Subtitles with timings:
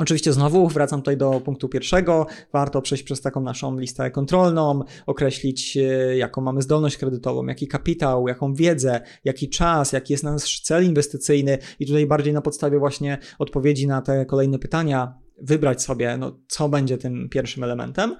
[0.00, 2.26] Oczywiście znowu wracam tutaj do punktu pierwszego.
[2.52, 8.28] Warto przejść przez taką naszą listę kontrolną, określić e, jaką mamy zdolność kredytową, jaki kapitał,
[8.28, 13.18] jaką wiedzę, jaki czas, jaki jest nasz cel inwestycyjny i tutaj bardziej na podstawie właśnie
[13.38, 18.16] odpowiedzi na te kolejne pytania wybrać sobie, no, co będzie tym pierwszym elementem,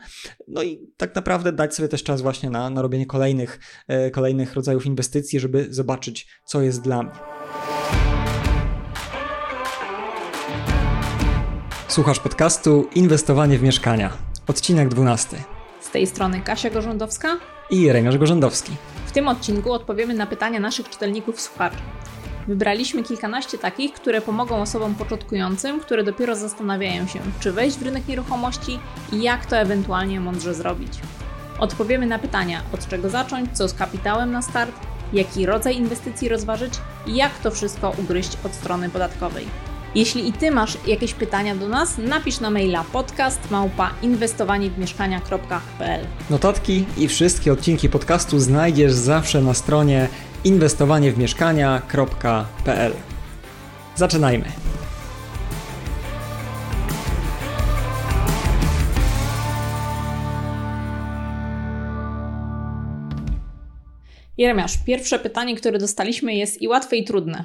[0.48, 4.54] no i tak naprawdę dać sobie też czas właśnie na, na robienie kolejnych, e, kolejnych
[4.54, 8.09] rodzajów inwestycji, żeby zobaczyć, co jest dla mnie.
[11.90, 14.10] Słuchasz podcastu Inwestowanie w mieszkania.
[14.46, 15.36] Odcinek 12.
[15.80, 17.36] Z tej strony Kasia Gorzędowska
[17.70, 18.72] i Jeremiasz Gorzędowski.
[19.06, 21.76] W tym odcinku odpowiemy na pytania naszych czytelników słuchaczy.
[22.48, 28.08] Wybraliśmy kilkanaście takich, które pomogą osobom początkującym, które dopiero zastanawiają się, czy wejść w rynek
[28.08, 28.78] nieruchomości
[29.12, 30.92] i jak to ewentualnie mądrze zrobić.
[31.58, 34.74] Odpowiemy na pytania, od czego zacząć, co z kapitałem na start,
[35.12, 36.74] jaki rodzaj inwestycji rozważyć
[37.06, 39.69] i jak to wszystko ugryźć od strony podatkowej.
[39.94, 46.84] Jeśli i Ty masz jakieś pytania do nas, napisz na maila podcast małpa inwestowaniewmieszkania.pl Notatki
[46.98, 50.08] i wszystkie odcinki podcastu znajdziesz zawsze na stronie
[50.44, 52.92] inwestowaniewmieszkania.pl
[53.96, 54.44] Zaczynajmy!
[64.38, 67.44] Jeremiasz, pierwsze pytanie, które dostaliśmy jest i łatwe i trudne.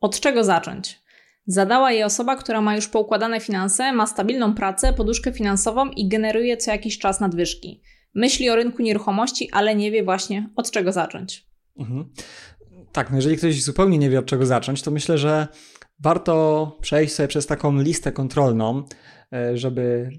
[0.00, 1.03] Od czego zacząć?
[1.46, 6.56] Zadała je osoba, która ma już poukładane finanse, ma stabilną pracę, poduszkę finansową i generuje
[6.56, 7.82] co jakiś czas nadwyżki.
[8.14, 11.46] Myśli o rynku nieruchomości, ale nie wie właśnie od czego zacząć.
[11.78, 12.04] Mhm.
[12.92, 15.48] Tak, no jeżeli ktoś zupełnie nie wie od czego zacząć, to myślę, że
[15.98, 18.82] warto przejść sobie przez taką listę kontrolną,
[19.32, 20.10] e, żeby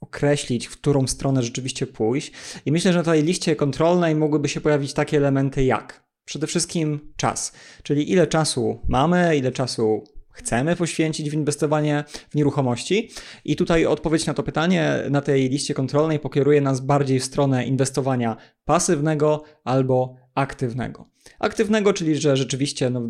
[0.00, 2.32] określić, w którą stronę rzeczywiście pójść.
[2.66, 7.12] I myślę, że na tej liście kontrolnej mogłyby się pojawić takie elementy jak przede wszystkim
[7.16, 7.52] czas,
[7.82, 13.10] czyli ile czasu mamy, ile czasu chcemy poświęcić w inwestowanie w nieruchomości.
[13.44, 17.66] I tutaj odpowiedź na to pytanie na tej liście kontrolnej pokieruje nas bardziej w stronę
[17.66, 21.12] inwestowania pasywnego albo aktywnego.
[21.38, 23.02] Aktywnego, czyli że rzeczywiście no,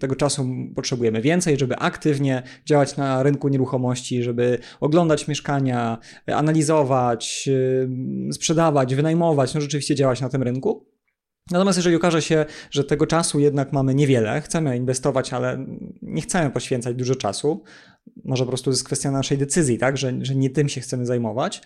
[0.00, 7.48] tego czasu potrzebujemy więcej, żeby aktywnie działać na rynku nieruchomości, żeby oglądać mieszkania, analizować,
[8.32, 10.95] sprzedawać, wynajmować, no rzeczywiście działać na tym rynku.
[11.50, 15.66] Natomiast jeżeli okaże się, że tego czasu jednak mamy niewiele, chcemy inwestować, ale
[16.02, 17.64] nie chcemy poświęcać dużo czasu,
[18.24, 21.62] może po prostu jest kwestia naszej decyzji, tak, że, że nie tym się chcemy zajmować,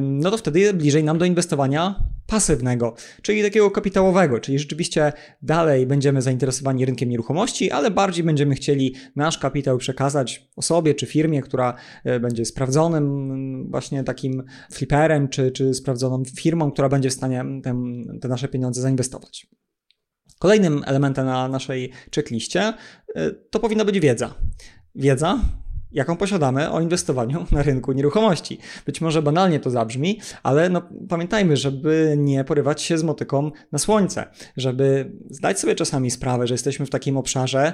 [0.00, 5.12] no to wtedy bliżej nam do inwestowania pasywnego, czyli takiego kapitałowego, czyli rzeczywiście
[5.42, 11.42] dalej będziemy zainteresowani rynkiem nieruchomości, ale bardziej będziemy chcieli nasz kapitał przekazać osobie czy firmie,
[11.42, 11.74] która
[12.04, 17.82] e, będzie sprawdzonym właśnie takim fliperem, czy, czy sprawdzoną firmą, która będzie w stanie te,
[18.20, 19.46] te nasze pieniądze zainwestować.
[20.38, 22.72] Kolejnym elementem na naszej checkliście
[23.14, 24.34] e, to powinna być wiedza
[24.98, 25.38] wiedza,
[25.92, 28.58] jaką posiadamy o inwestowaniu na rynku nieruchomości.
[28.86, 33.78] Być może banalnie to zabrzmi, ale no, pamiętajmy, żeby nie porywać się z motyką na
[33.78, 34.24] słońce,
[34.56, 37.72] żeby zdać sobie czasami sprawę, że jesteśmy w takim obszarze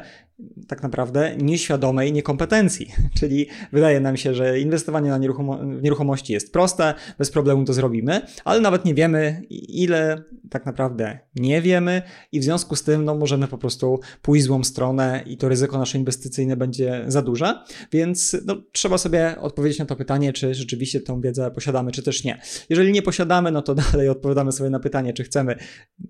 [0.69, 2.93] tak naprawdę nieświadomej niekompetencji.
[3.19, 7.73] Czyli wydaje nam się, że inwestowanie na nieruchomo w nieruchomości jest proste, bez problemu to
[7.73, 12.03] zrobimy, ale nawet nie wiemy, ile tak naprawdę nie wiemy
[12.33, 15.79] i w związku z tym no, możemy po prostu pójść złą stronę i to ryzyko
[15.79, 17.55] nasze inwestycyjne będzie za duże,
[17.93, 18.04] więc
[18.45, 22.41] no, trzeba sobie odpowiedzieć na to pytanie, czy rzeczywiście tą wiedzę posiadamy, czy też nie.
[22.69, 25.57] Jeżeli nie posiadamy, no to dalej odpowiadamy sobie na pytanie, czy chcemy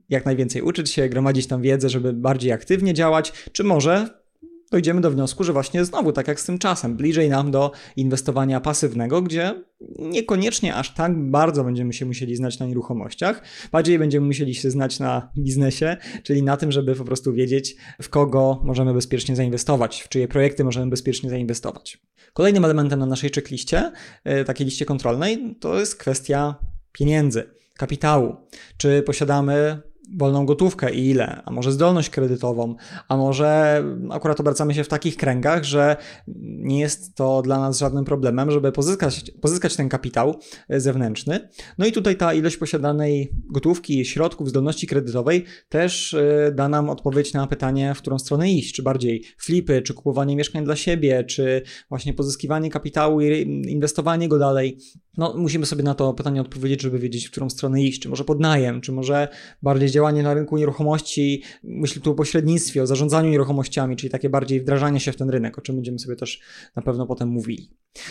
[0.09, 4.24] jak najwięcej uczyć się, gromadzić tam wiedzę, żeby bardziej aktywnie działać, czy może
[4.71, 8.61] dojdziemy do wniosku, że właśnie znowu, tak jak z tym czasem, bliżej nam do inwestowania
[8.61, 9.65] pasywnego, gdzie
[9.99, 13.43] niekoniecznie aż tak bardzo będziemy się musieli znać na nieruchomościach,
[13.73, 18.09] bardziej będziemy musieli się znać na biznesie, czyli na tym, żeby po prostu wiedzieć, w
[18.09, 21.99] kogo możemy bezpiecznie zainwestować, w czyje projekty możemy bezpiecznie zainwestować.
[22.33, 23.93] Kolejnym elementem na naszej checkliście,
[24.25, 26.55] e, takiej liście kontrolnej, to jest kwestia
[26.93, 27.45] pieniędzy,
[27.77, 28.37] kapitału.
[28.77, 29.83] Czy posiadamy
[30.17, 32.75] wolną gotówkę i ile, a może zdolność kredytową,
[33.09, 35.97] a może akurat obracamy się w takich kręgach, że
[36.39, 40.35] nie jest to dla nas żadnym problemem, żeby pozyskać, pozyskać ten kapitał
[40.69, 41.49] zewnętrzny.
[41.79, 47.33] No i tutaj ta ilość posiadanej gotówki, środków, zdolności kredytowej też y, da nam odpowiedź
[47.33, 51.63] na pytanie, w którą stronę iść, czy bardziej flipy, czy kupowanie mieszkań dla siebie, czy
[51.89, 54.79] właśnie pozyskiwanie kapitału i inwestowanie go dalej.
[55.17, 58.25] No, musimy sobie na to pytanie odpowiedzieć, żeby wiedzieć, w którą stronę iść, czy może
[58.25, 59.29] podnajem, czy może
[59.63, 64.61] bardziej działanie na rynku nieruchomości, myślę tu o pośrednictwie, o zarządzaniu nieruchomościami, czyli takie bardziej
[64.61, 66.41] wdrażanie się w ten rynek, o czym będziemy sobie też
[66.77, 67.71] na pewno potem mówili.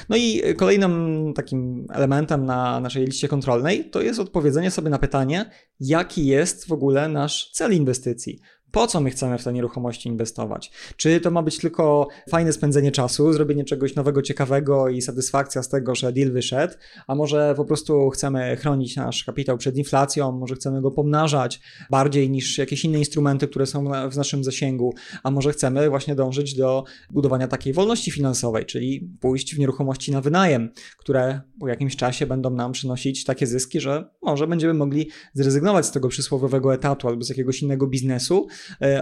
[0.10, 5.50] No i kolejnym takim elementem na naszej liście kontrolnej to jest odpowiedzenie sobie na pytanie,
[5.80, 8.40] jaki jest w ogóle nasz cel inwestycji
[8.74, 10.72] po co my chcemy w te nieruchomości inwestować.
[10.98, 15.70] Czy to ma być tylko fajne spędzenie czasu, zrobienie czegoś nowego, ciekawego i satysfakcja z
[15.70, 16.74] tego, że deal wyszedł,
[17.08, 22.30] a może po prostu chcemy chronić nasz kapitał przed inflacją, może chcemy go pomnażać bardziej
[22.30, 24.94] niż jakieś inne instrumenty, które są w naszym zasięgu,
[25.24, 30.22] a może chcemy właśnie dążyć do budowania takiej wolności finansowej, czyli pójść w nieruchomości na
[30.22, 35.86] wynajem, które po jakimś czasie będą nam przynosić takie zyski, że może będziemy mogli zrezygnować
[35.86, 38.48] z tego przysłowiowego etatu albo z jakiegoś innego biznesu,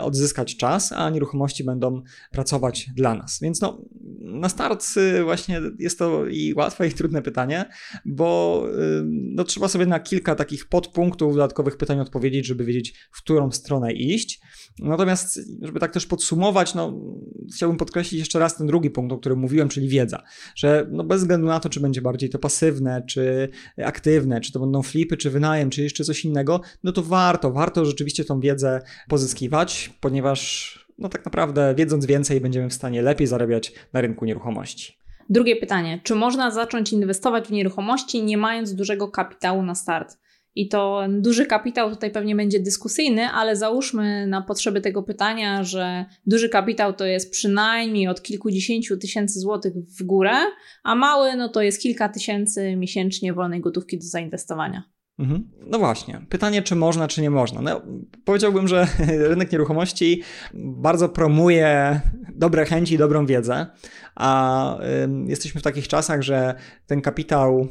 [0.01, 3.39] odzyskać czas, a nieruchomości będą pracować dla nas.
[3.41, 3.81] Więc no,
[4.19, 7.65] na start y, właśnie jest to i łatwe, i trudne pytanie,
[8.05, 13.21] bo y, no, trzeba sobie na kilka takich podpunktów dodatkowych pytań odpowiedzieć, żeby wiedzieć, w
[13.21, 14.41] którą stronę iść.
[14.79, 16.93] Natomiast, żeby tak też podsumować, no,
[17.55, 20.23] chciałbym podkreślić jeszcze raz ten drugi punkt, o którym mówiłem, czyli wiedza,
[20.55, 23.49] że no, bez względu na to, czy będzie bardziej to pasywne, czy
[23.85, 27.85] aktywne, czy to będą flipy, czy wynajem, czy jeszcze coś innego, no to warto, warto
[27.85, 33.73] rzeczywiście tą wiedzę pozyskiwać, ponieważ no tak naprawdę wiedząc więcej będziemy w stanie lepiej zarabiać
[33.93, 34.97] na rynku nieruchomości.
[35.29, 40.17] Drugie pytanie, czy można zacząć inwestować w nieruchomości nie mając dużego kapitału na start?
[40.55, 46.05] I to duży kapitał tutaj pewnie będzie dyskusyjny, ale załóżmy na potrzeby tego pytania, że
[46.25, 50.35] duży kapitał to jest przynajmniej od kilkudziesięciu tysięcy złotych w górę,
[50.83, 54.83] a mały no to jest kilka tysięcy miesięcznie wolnej gotówki do zainwestowania.
[55.19, 55.49] Mhm.
[55.67, 57.61] No właśnie, pytanie, czy można, czy nie można.
[57.61, 57.81] No,
[58.25, 58.87] powiedziałbym, że
[59.29, 60.21] rynek nieruchomości
[60.53, 62.01] bardzo promuje
[62.35, 63.65] dobre chęci i dobrą wiedzę,
[64.15, 64.77] a
[65.27, 66.55] jesteśmy w takich czasach, że
[66.87, 67.67] ten kapitał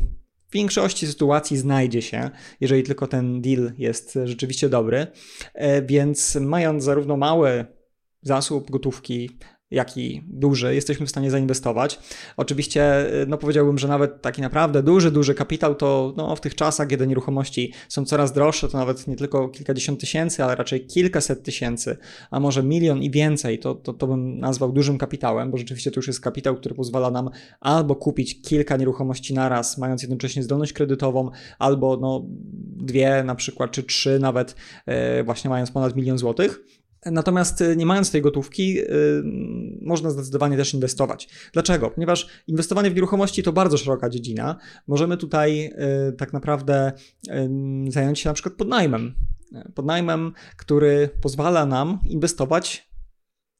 [0.51, 2.31] w większości sytuacji znajdzie się,
[2.61, 5.07] jeżeli tylko ten deal jest rzeczywiście dobry.
[5.55, 7.67] E, więc mając zarówno mały
[8.23, 9.31] zasób gotówki,
[9.71, 11.99] jak i duży, jesteśmy w stanie zainwestować.
[12.37, 16.89] Oczywiście, no powiedziałbym, że nawet taki naprawdę duży, duży kapitał to no, w tych czasach,
[16.89, 21.97] kiedy nieruchomości są coraz droższe, to nawet nie tylko kilkadziesiąt tysięcy, ale raczej kilkaset tysięcy,
[22.31, 25.99] a może milion i więcej, to, to, to bym nazwał dużym kapitałem, bo rzeczywiście to
[25.99, 27.31] już jest kapitał, który pozwala nam
[27.61, 32.27] albo kupić kilka nieruchomości naraz, mając jednocześnie zdolność kredytową, albo no,
[32.77, 34.55] dwie na przykład, czy trzy nawet,
[34.87, 36.80] e, właśnie mając ponad milion złotych.
[37.07, 38.87] Natomiast y, nie mając tej gotówki, yy,
[39.83, 41.29] można zdecydowanie też inwestować.
[41.53, 41.91] Dlaczego?
[41.91, 44.57] Ponieważ inwestowanie w nieruchomości to bardzo szeroka dziedzina.
[44.87, 46.93] Możemy tutaj yy, tak naprawdę
[47.89, 49.15] zająć się na przykład podnajmem.
[49.75, 52.90] Podnajmem, który pozwala nam inwestować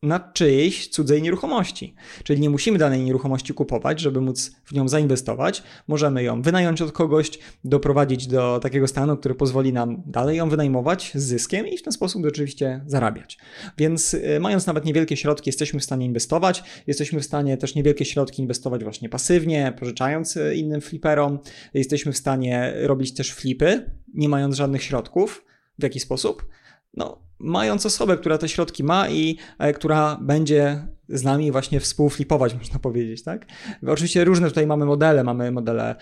[0.03, 1.95] na czyjejś cudzej nieruchomości.
[2.25, 5.63] Czyli nie musimy danej nieruchomości kupować, żeby móc w nią zainwestować.
[5.89, 7.31] Możemy ją wynająć od kogoś,
[7.65, 11.93] doprowadzić do takiego stanu, który pozwoli nam dalej ją wynajmować z zyskiem i w ten
[11.93, 13.39] sposób oczywiście zarabiać.
[13.79, 16.63] Więc y, mając nawet niewielkie środki, jesteśmy w stanie inwestować.
[16.87, 21.39] Jesteśmy w stanie też niewielkie środki inwestować właśnie pasywnie, pożyczając y, innym fliperom.
[21.75, 25.45] Jesteśmy w stanie robić też flipy, nie mając żadnych środków.
[25.79, 26.49] W jaki sposób?
[26.95, 32.55] No, mając osobę, która te środki ma i e, która będzie z nami właśnie współflipować,
[32.63, 33.47] można powiedzieć, tak?
[33.87, 35.97] Oczywiście różne tutaj mamy modele, mamy modele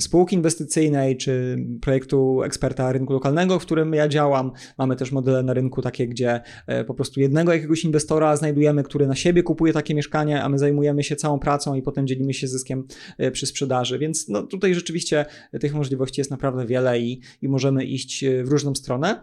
[0.00, 5.54] spółki inwestycyjnej, czy projektu eksperta rynku lokalnego, w którym ja działam, mamy też modele na
[5.54, 9.94] rynku takie, gdzie e, po prostu jednego jakiegoś inwestora znajdujemy, który na siebie kupuje takie
[9.94, 12.86] mieszkanie, a my zajmujemy się całą pracą i potem dzielimy się zyskiem
[13.18, 15.26] e, przy sprzedaży, więc no tutaj rzeczywiście
[15.60, 19.22] tych możliwości jest naprawdę wiele i, i możemy iść w różną stronę.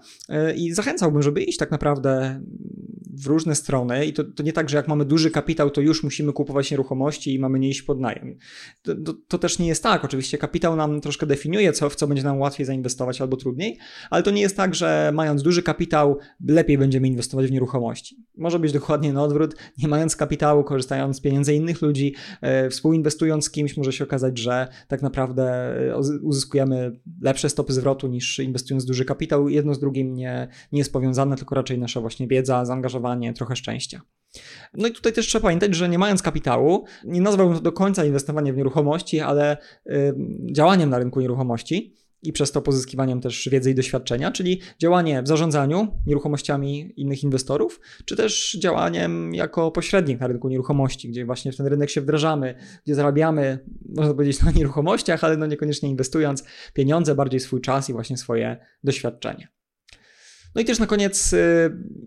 [0.56, 2.42] I zachęcałbym, żeby iść tak naprawdę
[3.14, 4.06] w różne strony.
[4.06, 7.34] I to, to nie tak, że jak mamy duży kapitał, to już musimy kupować nieruchomości
[7.34, 8.38] i mamy nie iść pod najem.
[8.82, 10.06] To, to, to, też nie jest tak.
[10.06, 13.78] Oczywiście kapitał nam troszkę definiuje, co, w co będzie nam łatwiej zainwestować albo trudniej,
[14.10, 18.18] ale to nie jest tak, że mając duży kapitał, lepiej będziemy inwestować w nieruchomości.
[18.38, 19.56] Może być dokładnie na odwrót.
[19.78, 24.38] Nie mając kapitału, korzystając z pieniędzy innych ludzi, e, współinwestując z kimś, może się okazać,
[24.38, 25.44] że tak naprawdę
[25.92, 29.50] e, uzyskujemy lepsze stopy zwrotu niż inwestując duży kapitał.
[29.50, 34.02] Jedno z drugim nie, nie jest powiązane, tylko raczej nasza właśnie wiedza, zaangażowanie, trochę szczęścia.
[34.74, 38.06] No i tutaj też trzeba pamiętać, że nie mając kapitału, nie nazwałbym to do końca
[38.06, 39.58] inwestowaniem w nieruchomości, ale
[39.88, 40.14] y,
[40.52, 45.28] działaniem na rynku nieruchomości i przez to pozyskiwaniem też wiedzy i doświadczenia, czyli działanie w
[45.28, 51.58] zarządzaniu nieruchomościami innych inwestorów, czy też działaniem jako pośrednik na rynku nieruchomości, gdzie właśnie w
[51.58, 53.60] ten rynek się wdrażamy, gdzie zarabiamy,
[53.96, 58.58] można powiedzieć, na nieruchomościach, ale no niekoniecznie inwestując pieniądze, bardziej swój czas i właśnie swoje
[58.84, 59.61] doświadczenie.
[60.56, 61.38] No i też na koniec, y,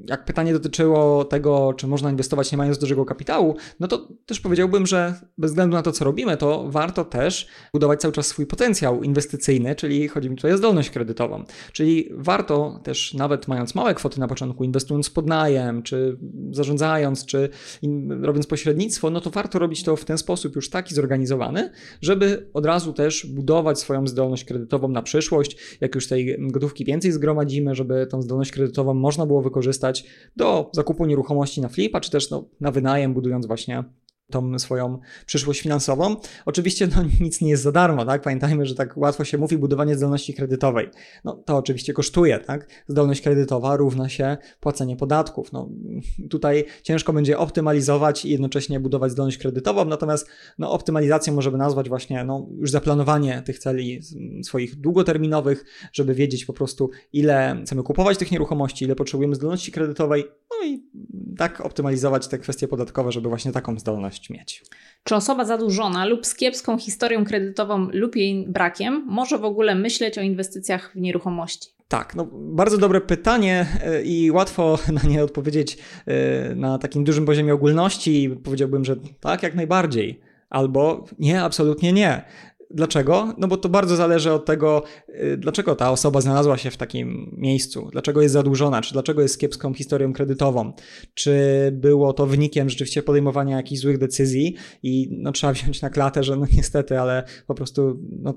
[0.09, 4.87] jak pytanie dotyczyło tego, czy można inwestować nie mając dużego kapitału, no to też powiedziałbym,
[4.87, 9.03] że bez względu na to, co robimy, to warto też budować cały czas swój potencjał
[9.03, 11.45] inwestycyjny, czyli chodzi mi tutaj o zdolność kredytową.
[11.73, 16.19] Czyli warto też, nawet mając małe kwoty na początku, inwestując pod najem, czy
[16.51, 17.49] zarządzając, czy
[18.23, 21.71] robiąc pośrednictwo, no to warto robić to w ten sposób już taki zorganizowany,
[22.01, 25.57] żeby od razu też budować swoją zdolność kredytową na przyszłość.
[25.81, 30.05] Jak już tej gotówki więcej zgromadzimy, żeby tą zdolność zdolność kredytową można było wykorzystać
[30.37, 33.85] do zakupu nieruchomości na flipa, czy też no, na wynajem, budując właśnie
[34.31, 36.17] tą swoją przyszłość finansową.
[36.47, 38.23] Oczywiście no, nic nie jest za darmo, tak?
[38.23, 40.91] Pamiętajmy, że tak łatwo się mówi budowanie zdolności kredytowej.
[41.25, 42.69] No to oczywiście kosztuje, tak?
[42.89, 45.53] Zdolność kredytowa równa się płacenie podatków.
[45.53, 45.69] No,
[46.31, 50.29] tutaj ciężko będzie optymalizować i jednocześnie budować zdolność kredytową, natomiast
[50.59, 54.01] no, optymalizacją możemy nazwać właśnie no, już zaplanowanie tych celi
[54.45, 60.25] swoich długoterminowych, żeby wiedzieć po prostu ile chcemy kupować tych nieruchomości, ile potrzebujemy zdolności kredytowej,
[60.51, 60.85] no i
[61.39, 64.63] tak optymalizować te kwestie podatkowe, żeby właśnie taką zdolność mieć.
[65.05, 70.19] Czy osoba zadłużona lub z kiepską historią kredytową lub jej brakiem może w ogóle myśleć
[70.19, 71.75] o inwestycjach w nieruchomości?
[71.89, 77.27] Tak, no bardzo dobre pytanie e, i łatwo na nie odpowiedzieć e, na takim dużym
[77.27, 78.37] poziomie ogólności.
[78.45, 80.21] Powiedziałbym, że tak, jak najbardziej.
[80.51, 82.23] Albo nie, absolutnie nie.
[82.75, 83.35] Dlaczego?
[83.39, 87.37] No bo to bardzo zależy od tego, y, dlaczego ta osoba znalazła się w takim
[87.37, 90.73] miejscu, dlaczego jest zadłużona, czy dlaczego jest kiepską historią kredytową,
[91.15, 91.35] czy
[91.73, 94.55] było to wynikiem rzeczywiście podejmowania jakichś złych decyzji?
[94.83, 98.35] I no, trzeba wziąć na klatę, że no niestety, ale po prostu no,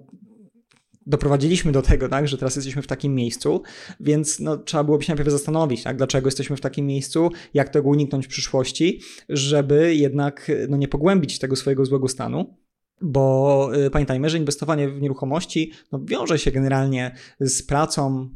[1.06, 3.62] doprowadziliśmy do tego, tak, że teraz jesteśmy w takim miejscu,
[4.00, 7.89] więc no, trzeba byłoby się najpierw zastanowić, tak, dlaczego jesteśmy w takim miejscu, jak tego
[7.89, 12.66] uniknąć w przyszłości, żeby jednak no, nie pogłębić tego swojego złego stanu.
[13.01, 18.29] Bo y, pamiętajmy, że inwestowanie w nieruchomości no, wiąże się generalnie z pracą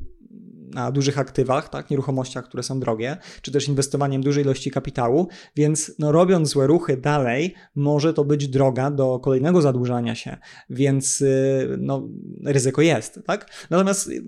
[0.73, 5.91] na dużych aktywach, tak, nieruchomościach, które są drogie, czy też inwestowaniem dużej ilości kapitału, więc
[5.99, 10.37] no, robiąc złe ruchy dalej, może to być droga do kolejnego zadłużania się,
[10.69, 12.09] więc y, no,
[12.45, 13.19] ryzyko jest.
[13.25, 13.49] Tak?
[13.69, 14.23] Natomiast y,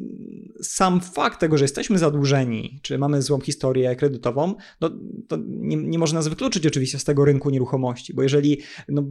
[0.61, 4.89] sam fakt tego, że jesteśmy zadłużeni, czy mamy złą historię kredytową, no,
[5.27, 9.03] to nie, nie może nas wykluczyć oczywiście z tego rynku nieruchomości, bo jeżeli no,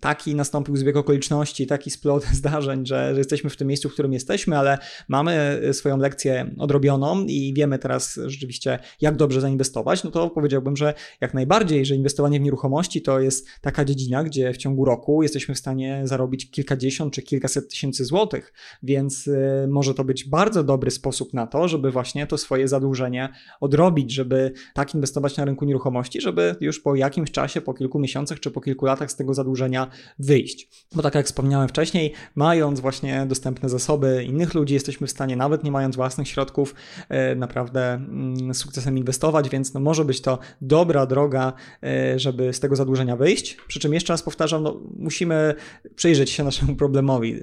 [0.00, 4.12] taki nastąpił zbieg okoliczności, taki splot zdarzeń, że, że jesteśmy w tym miejscu, w którym
[4.12, 4.78] jesteśmy, ale
[5.08, 10.30] mamy y, swoją lekcję odrobioną, zrobioną i wiemy teraz rzeczywiście, jak dobrze zainwestować, no to
[10.30, 14.84] powiedziałbym, że jak najbardziej, że inwestowanie w nieruchomości to jest taka dziedzina, gdzie w ciągu
[14.84, 20.24] roku jesteśmy w stanie zarobić kilkadziesiąt czy kilkaset tysięcy złotych, więc y, może to być
[20.24, 23.28] bardzo dobry sposób na to, żeby właśnie to swoje zadłużenie
[23.60, 28.40] odrobić, żeby tak inwestować na rynku nieruchomości, żeby już po jakimś czasie, po kilku miesiącach
[28.40, 30.68] czy po kilku latach z tego zadłużenia wyjść.
[30.94, 35.64] Bo tak jak wspomniałem wcześniej, mając właśnie dostępne zasoby innych ludzi, jesteśmy w stanie, nawet
[35.64, 36.67] nie mając własnych środków,
[37.08, 42.60] E, naprawdę mm, sukcesem inwestować, więc no może być to dobra droga, e, żeby z
[42.60, 43.56] tego zadłużenia wyjść.
[43.68, 45.54] Przy czym jeszcze raz powtarzam, no musimy
[45.94, 47.40] przyjrzeć się naszemu problemowi e,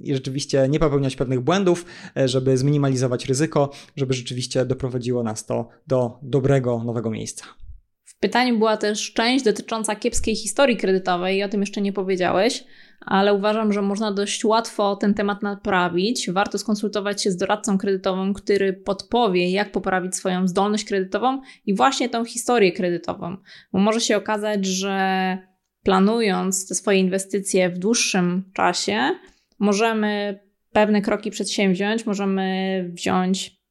[0.00, 1.84] i rzeczywiście nie popełniać pewnych błędów,
[2.24, 7.44] żeby zminimalizować ryzyko, żeby rzeczywiście doprowadziło nas to do dobrego nowego miejsca.
[8.04, 12.64] W pytaniu była też część dotycząca kiepskiej historii kredytowej i o tym jeszcze nie powiedziałeś
[13.00, 16.30] ale uważam, że można dość łatwo ten temat naprawić.
[16.30, 22.08] Warto skonsultować się z doradcą kredytowym, który podpowie, jak poprawić swoją zdolność kredytową i właśnie
[22.08, 23.36] tą historię kredytową.
[23.72, 25.38] Bo może się okazać, że
[25.82, 29.10] planując te swoje inwestycje w dłuższym czasie,
[29.58, 30.40] możemy
[30.72, 33.64] pewne kroki przedsięwziąć, możemy wziąć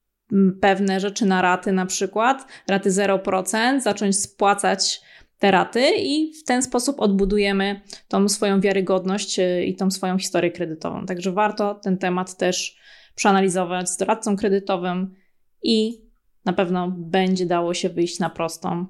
[0.62, 5.02] pewne rzeczy na raty, na przykład raty 0%, zacząć spłacać
[5.44, 10.52] te raty i w ten sposób odbudujemy tą swoją wiarygodność y, i tą swoją historię
[10.52, 11.06] kredytową.
[11.06, 12.78] Także warto ten temat też
[13.16, 15.16] przeanalizować z doradcą kredytowym
[15.64, 16.02] i
[16.46, 18.86] na pewno będzie dało się wyjść na prostą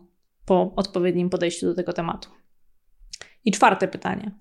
[0.45, 2.29] po odpowiednim podejściu do tego tematu.
[3.45, 4.31] I czwarte pytanie.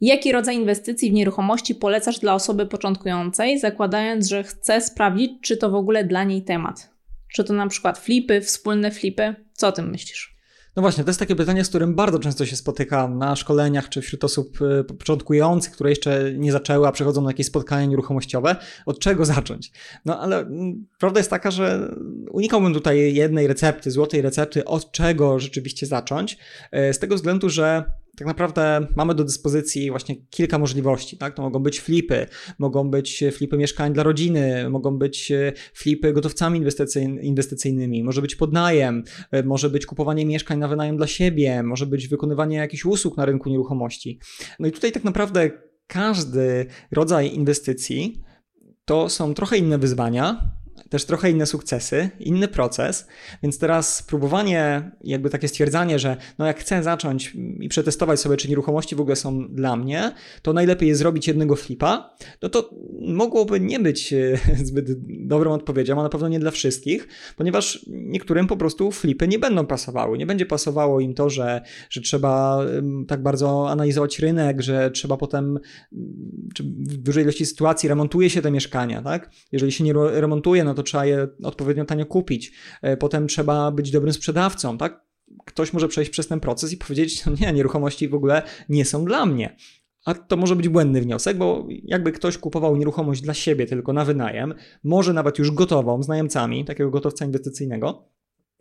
[0.00, 5.70] Jaki rodzaj inwestycji w nieruchomości polecasz dla osoby początkującej, zakładając, że chce sprawdzić, czy to
[5.70, 6.90] w ogóle dla niej temat?
[7.32, 9.34] Czy to na przykład flipy, wspólne flipy?
[9.52, 10.33] Co o tym myślisz?
[10.76, 14.00] No właśnie, to jest takie pytanie, z którym bardzo często się spotykam na szkoleniach czy
[14.00, 18.56] wśród osób y, początkujących, które jeszcze nie zaczęły, a przychodzą na jakieś spotkania nieruchomościowe.
[18.86, 19.72] Od czego zacząć?
[20.04, 21.94] No ale mm, prawda jest taka, że
[22.30, 26.38] unikałbym tutaj jednej recepty, złotej recepty, od czego rzeczywiście zacząć,
[26.90, 27.84] y, z tego względu, że
[28.16, 31.16] tak naprawdę mamy do dyspozycji właśnie kilka możliwości.
[31.16, 31.34] Tak?
[31.34, 32.26] To mogą być flipy,
[32.58, 36.60] mogą być flipy mieszkań dla rodziny, mogą być e, flipy gotowcami
[37.22, 42.08] inwestycyjnymi, może być podnajem, e, może być kupowanie mieszkań na wynajem dla siebie, może być
[42.08, 44.18] wykonywanie jakichś usług na rynku nieruchomości.
[44.58, 45.50] No i tutaj tak naprawdę
[45.86, 48.22] każdy rodzaj inwestycji
[48.84, 50.54] to są trochę inne wyzwania,
[50.88, 53.06] też trochę inne sukcesy, inny proces,
[53.42, 58.48] więc teraz próbowanie, jakby takie stwierdzanie, że no jak chcę zacząć i przetestować sobie, czy
[58.48, 60.12] nieruchomości w ogóle są dla mnie,
[60.42, 64.38] to najlepiej jest zrobić jednego flipa, no to mogłoby nie być e,
[64.68, 64.86] zbyt
[65.26, 69.66] dobrą odpowiedzią, a na pewno nie dla wszystkich, ponieważ niektórym po prostu flipy nie będą
[69.66, 70.18] pasowały.
[70.18, 72.60] Nie będzie pasowało im to, że, że trzeba
[73.08, 75.58] tak bardzo analizować rynek, że trzeba potem,
[76.54, 79.30] czy w dużej ilości sytuacji remontuje się te mieszkania, tak?
[79.52, 82.52] Jeżeli się nie remontuje no to trzeba je odpowiednio tanio kupić.
[82.82, 85.04] E, potem trzeba być dobrym sprzedawcą, tak?
[85.44, 89.04] Ktoś może przejść przez ten proces i powiedzieć, no nie, nieruchomości w ogóle nie są
[89.04, 89.56] dla mnie.
[90.04, 94.04] A to może być błędny wniosek, bo jakby ktoś kupował nieruchomość dla siebie tylko na
[94.04, 94.54] wynajem,
[94.84, 98.08] może nawet już gotową z najemcami, takiego gotowca inwestycyjnego,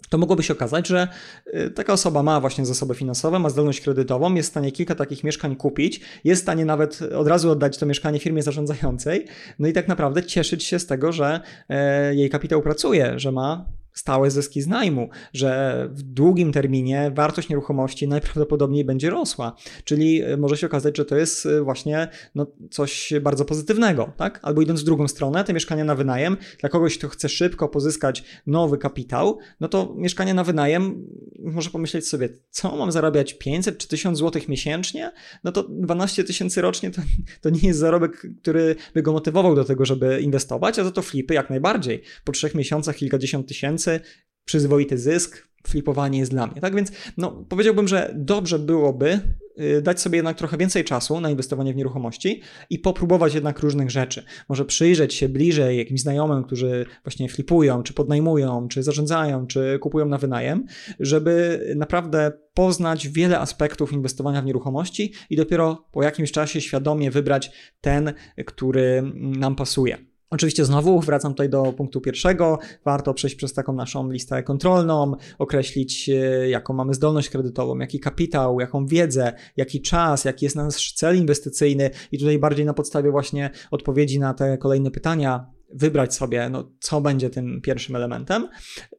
[0.09, 1.07] to mogłoby się okazać, że
[1.47, 5.23] y, taka osoba ma właśnie zasoby finansowe, ma zdolność kredytową, jest w stanie kilka takich
[5.23, 9.25] mieszkań kupić, jest w stanie nawet od razu oddać to mieszkanie firmie zarządzającej,
[9.59, 13.65] no i tak naprawdę cieszyć się z tego, że e, jej kapitał pracuje, że ma
[13.93, 19.55] stałe zyski z najmu, że w długim terminie wartość nieruchomości najprawdopodobniej będzie rosła.
[19.83, 24.39] Czyli e, może się okazać, że to jest e, właśnie no, coś bardzo pozytywnego, tak?
[24.41, 28.23] Albo idąc w drugą stronę, te mieszkania na wynajem, dla kogoś, kto chce szybko pozyskać
[28.47, 31.07] nowy kapitał, no to mieszkanie na wynajem
[31.39, 35.11] może pomyśleć sobie, co mam zarabiać 500 czy 1000 zł miesięcznie?
[35.43, 37.01] No to 12 tysięcy rocznie to,
[37.41, 41.01] to nie jest zarobek, który by go motywował do tego, żeby inwestować, a za to
[41.01, 42.01] flipy jak najbardziej.
[42.23, 43.99] Po trzech miesiącach kilkadziesiąt tysięcy tysięcy,
[44.45, 46.61] przyzwoity zysk, flipowanie jest dla mnie.
[46.61, 49.19] Tak więc no, powiedziałbym, że dobrze byłoby
[49.59, 53.91] y, dać sobie jednak trochę więcej czasu na inwestowanie w nieruchomości i popróbować jednak różnych
[53.91, 54.23] rzeczy.
[54.49, 60.05] Może przyjrzeć się bliżej jakimś znajomym, którzy właśnie flipują, czy podnajmują, czy zarządzają, czy kupują
[60.05, 60.65] na wynajem,
[60.99, 67.51] żeby naprawdę poznać wiele aspektów inwestowania w nieruchomości i dopiero po jakimś czasie świadomie wybrać
[67.81, 68.13] ten,
[68.45, 70.12] który nam pasuje.
[70.33, 72.59] Oczywiście znowu wracam tutaj do punktu pierwszego.
[72.85, 78.59] Warto przejść przez taką naszą listę kontrolną, określić e, jaką mamy zdolność kredytową, jaki kapitał,
[78.59, 83.49] jaką wiedzę, jaki czas, jaki jest nasz cel inwestycyjny i tutaj bardziej na podstawie właśnie
[83.71, 88.49] odpowiedzi na te kolejne pytania wybrać sobie, no, co będzie tym pierwszym elementem,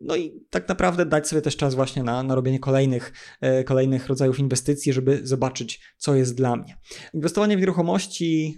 [0.01, 4.07] no i tak naprawdę dać sobie też czas właśnie na, na robienie kolejnych, e, kolejnych
[4.07, 6.77] rodzajów inwestycji, żeby zobaczyć, co jest dla mnie.
[7.15, 8.57] Inwestowanie w nieruchomości,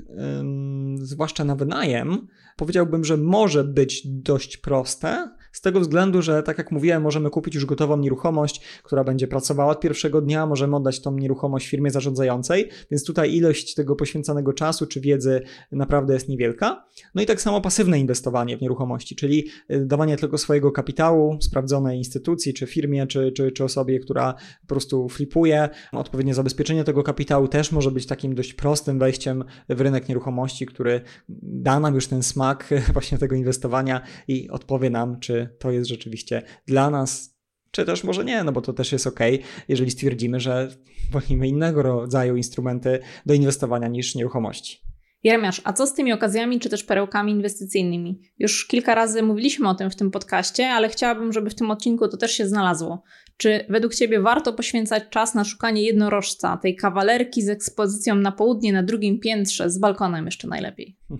[1.07, 6.73] zwłaszcza na wynajem, powiedziałbym, że może być dość proste, z tego względu, że tak jak
[6.73, 11.17] mówiłem, możemy kupić już gotową nieruchomość, która będzie pracowała od pierwszego dnia, możemy oddać tą
[11.17, 16.85] nieruchomość firmie zarządzającej, więc tutaj ilość tego poświęcanego czasu czy wiedzy naprawdę jest niewielka.
[17.15, 21.99] No i tak samo pasywne inwestowanie w nieruchomości, czyli y, dawanie tylko swojego kapitału sprawdzonej
[21.99, 25.69] instytucji, czy firmie, czy, czy, czy osobie, która po prostu flipuje.
[25.93, 31.01] Odpowiednie zabezpieczenie tego kapitału też może być takim dość prostym wejściem w rynek nieruchomości, który
[31.43, 36.43] da nam już ten smak właśnie tego inwestowania i odpowie nam, czy to jest rzeczywiście
[36.67, 37.37] dla nas,
[37.71, 39.21] czy też może nie, no bo to też jest ok,
[39.69, 40.69] jeżeli stwierdzimy, że
[41.13, 44.87] wolimy innego rodzaju instrumenty do inwestowania niż nieruchomości.
[45.23, 48.21] Jeremiasz, a co z tymi okazjami czy też perełkami inwestycyjnymi?
[48.39, 52.09] Już kilka razy mówiliśmy o tym w tym podcaście, ale chciałabym, żeby w tym odcinku
[52.09, 53.03] to też się znalazło.
[53.37, 58.73] Czy według Ciebie warto poświęcać czas na szukanie jednorożca, tej kawalerki z ekspozycją na południe
[58.73, 60.97] na drugim piętrze, z balkonem jeszcze najlepiej?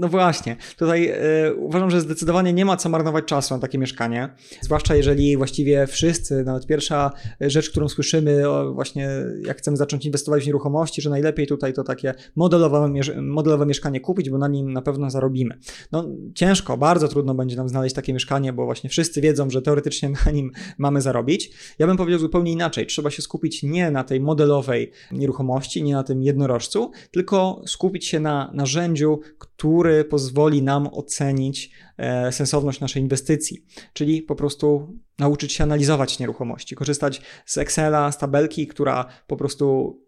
[0.00, 1.12] No właśnie, tutaj
[1.48, 4.28] y, uważam, że zdecydowanie nie ma co marnować czasu na takie mieszkanie,
[4.60, 9.08] zwłaszcza jeżeli właściwie wszyscy, nawet pierwsza rzecz, którą słyszymy, o właśnie
[9.46, 14.30] jak chcemy zacząć inwestować w nieruchomości, że najlepiej tutaj to takie modelowe, modelowe mieszkanie kupić,
[14.30, 15.58] bo na nim na pewno zarobimy.
[15.92, 20.10] No ciężko, bardzo trudno będzie nam znaleźć takie mieszkanie, bo właśnie wszyscy wiedzą, że teoretycznie
[20.26, 20.52] na nim
[20.88, 21.50] mamy zarobić.
[21.78, 26.02] Ja bym powiedział zupełnie inaczej, trzeba się skupić nie na tej modelowej nieruchomości, nie na
[26.02, 33.64] tym jednorożcu, tylko skupić się na narzędziu, który pozwoli nam ocenić e, sensowność naszej inwestycji,
[33.92, 39.98] czyli po prostu nauczyć się analizować nieruchomości, korzystać z Excela, z tabelki, która po prostu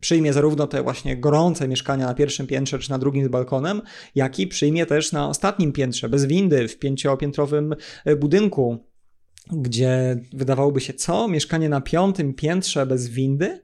[0.00, 3.82] przyjmie zarówno te właśnie gorące mieszkania na pierwszym piętrze czy na drugim z balkonem,
[4.14, 7.74] jak i przyjmie też na ostatnim piętrze, bez windy, w pięciopiętrowym
[8.04, 8.89] e, budynku,
[9.52, 11.28] gdzie wydawałoby się, co?
[11.28, 13.62] Mieszkanie na piątym piętrze bez windy?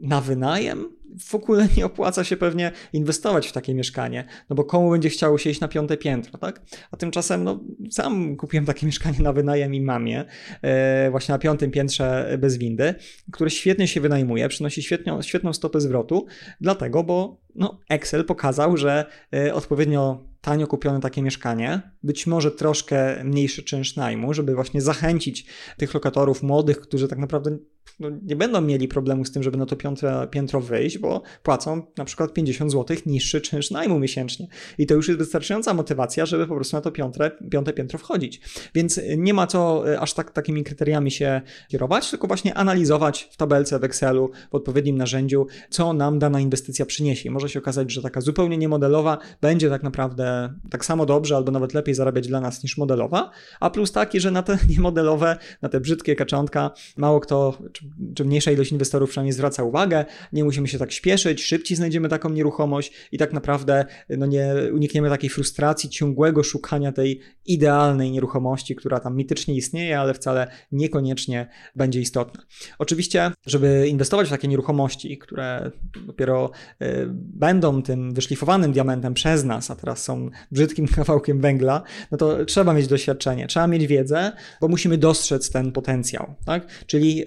[0.00, 0.98] Na wynajem?
[1.20, 5.38] w ogóle nie opłaca się pewnie inwestować w takie mieszkanie, no bo komu będzie chciało
[5.38, 6.62] się iść na piąte piętro, tak?
[6.90, 10.24] A tymczasem, no, sam kupiłem takie mieszkanie na wynajem i mamie,
[10.62, 12.94] e, właśnie na piątym piętrze bez windy,
[13.32, 16.26] które świetnie się wynajmuje, przynosi świetną, świetną stopę zwrotu,
[16.60, 23.24] dlatego, bo no, Excel pokazał, że e, odpowiednio tanio kupione takie mieszkanie, być może troszkę
[23.24, 27.58] mniejszy czynsz najmu, żeby właśnie zachęcić tych lokatorów młodych, którzy tak naprawdę
[28.00, 31.82] no, nie będą mieli problemu z tym, żeby na to piętro, piętro wyjść, bo płacą
[31.96, 34.46] na przykład 50 zł niższy czynsz najmu miesięcznie.
[34.78, 38.40] I to już jest wystarczająca motywacja, żeby po prostu na to piąte, piąte piętro wchodzić.
[38.74, 43.36] Więc nie ma co e, aż tak takimi kryteriami się kierować, tylko właśnie analizować w
[43.36, 47.30] tabelce w Excelu, w odpowiednim narzędziu, co nam dana inwestycja przyniesie.
[47.30, 51.74] Może się okazać, że taka zupełnie niemodelowa będzie tak naprawdę tak samo dobrze albo nawet
[51.74, 53.30] lepiej zarabiać dla nas niż modelowa,
[53.60, 57.84] a plus taki, że na te niemodelowe, na te brzydkie kaczątka mało kto, czy,
[58.14, 62.30] czy mniejsza ilość inwestorów przynajmniej zwraca uwagę, nie musimy się tak śpieszyć, szybciej znajdziemy taką
[62.30, 69.00] nieruchomość i tak naprawdę no nie unikniemy takiej frustracji ciągłego szukania tej idealnej nieruchomości, która
[69.00, 72.42] tam mitycznie istnieje, ale wcale niekoniecznie będzie istotna.
[72.78, 75.70] Oczywiście, żeby inwestować w takie nieruchomości, które
[76.06, 76.50] dopiero
[76.82, 81.77] y, będą tym wyszlifowanym diamentem przez nas, a teraz są brzydkim kawałkiem węgla,
[82.10, 86.34] no to trzeba mieć doświadczenie, trzeba mieć wiedzę, bo musimy dostrzec ten potencjał.
[86.44, 86.66] Tak?
[86.86, 87.24] Czyli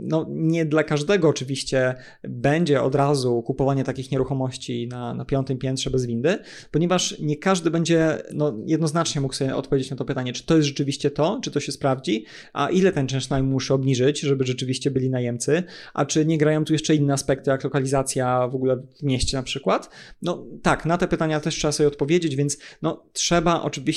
[0.00, 5.90] no, nie dla każdego oczywiście będzie od razu kupowanie takich nieruchomości na, na piątym piętrze
[5.90, 6.38] bez windy,
[6.70, 10.68] ponieważ nie każdy będzie no, jednoznacznie mógł sobie odpowiedzieć na to pytanie, czy to jest
[10.68, 14.90] rzeczywiście to, czy to się sprawdzi, a ile ten czynsz najmu muszę obniżyć, żeby rzeczywiście
[14.90, 15.62] byli najemcy,
[15.94, 19.42] a czy nie grają tu jeszcze inne aspekty, jak lokalizacja w ogóle w mieście na
[19.42, 19.90] przykład.
[20.22, 23.89] No tak, na te pytania też trzeba sobie odpowiedzieć, więc no, trzeba oczywiście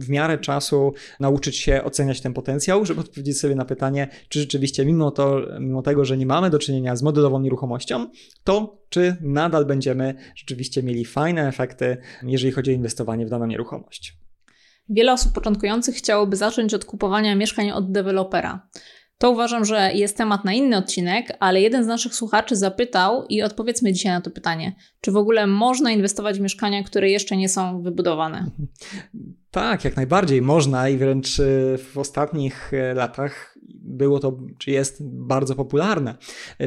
[0.00, 4.84] w miarę czasu nauczyć się oceniać ten potencjał, żeby odpowiedzieć sobie na pytanie, czy rzeczywiście
[4.84, 8.06] mimo, to, mimo tego, że nie mamy do czynienia z modelową nieruchomością,
[8.44, 14.16] to czy nadal będziemy rzeczywiście mieli fajne efekty, jeżeli chodzi o inwestowanie w daną nieruchomość.
[14.88, 18.68] Wiele osób początkujących chciałoby zacząć od kupowania mieszkań od dewelopera.
[19.20, 23.42] To uważam, że jest temat na inny odcinek, ale jeden z naszych słuchaczy zapytał i
[23.42, 24.72] odpowiedzmy dzisiaj na to pytanie.
[25.00, 28.46] Czy w ogóle można inwestować w mieszkania, które jeszcze nie są wybudowane?
[29.50, 31.40] Tak, jak najbardziej można i wręcz
[31.78, 36.14] w ostatnich y, latach było to, czy jest bardzo popularne.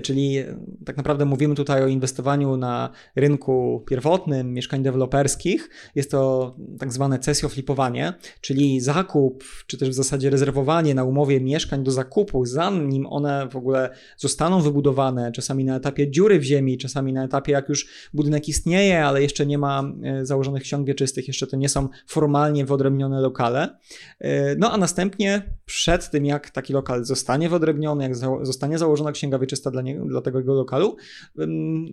[0.03, 0.37] Czyli
[0.85, 5.69] tak naprawdę mówimy tutaj o inwestowaniu na rynku pierwotnym mieszkań deweloperskich.
[5.95, 11.83] Jest to tak zwane cesjoflipowanie, czyli zakup, czy też w zasadzie rezerwowanie na umowie mieszkań
[11.83, 17.13] do zakupu, zanim one w ogóle zostaną wybudowane, czasami na etapie dziury w ziemi, czasami
[17.13, 19.83] na etapie jak już budynek istnieje, ale jeszcze nie ma
[20.21, 23.77] założonych ksiąg wieczystych, jeszcze to nie są formalnie wyodrębnione lokale.
[24.19, 29.39] E, no a następnie przed tym, jak taki lokal zostanie wyodrębniony, jak zostanie założona księga
[29.39, 30.95] wieczysta dla, dla tego lokalu,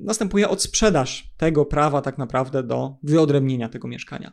[0.00, 4.32] następuje odsprzedaż tego prawa tak naprawdę do wyodrębnienia tego mieszkania.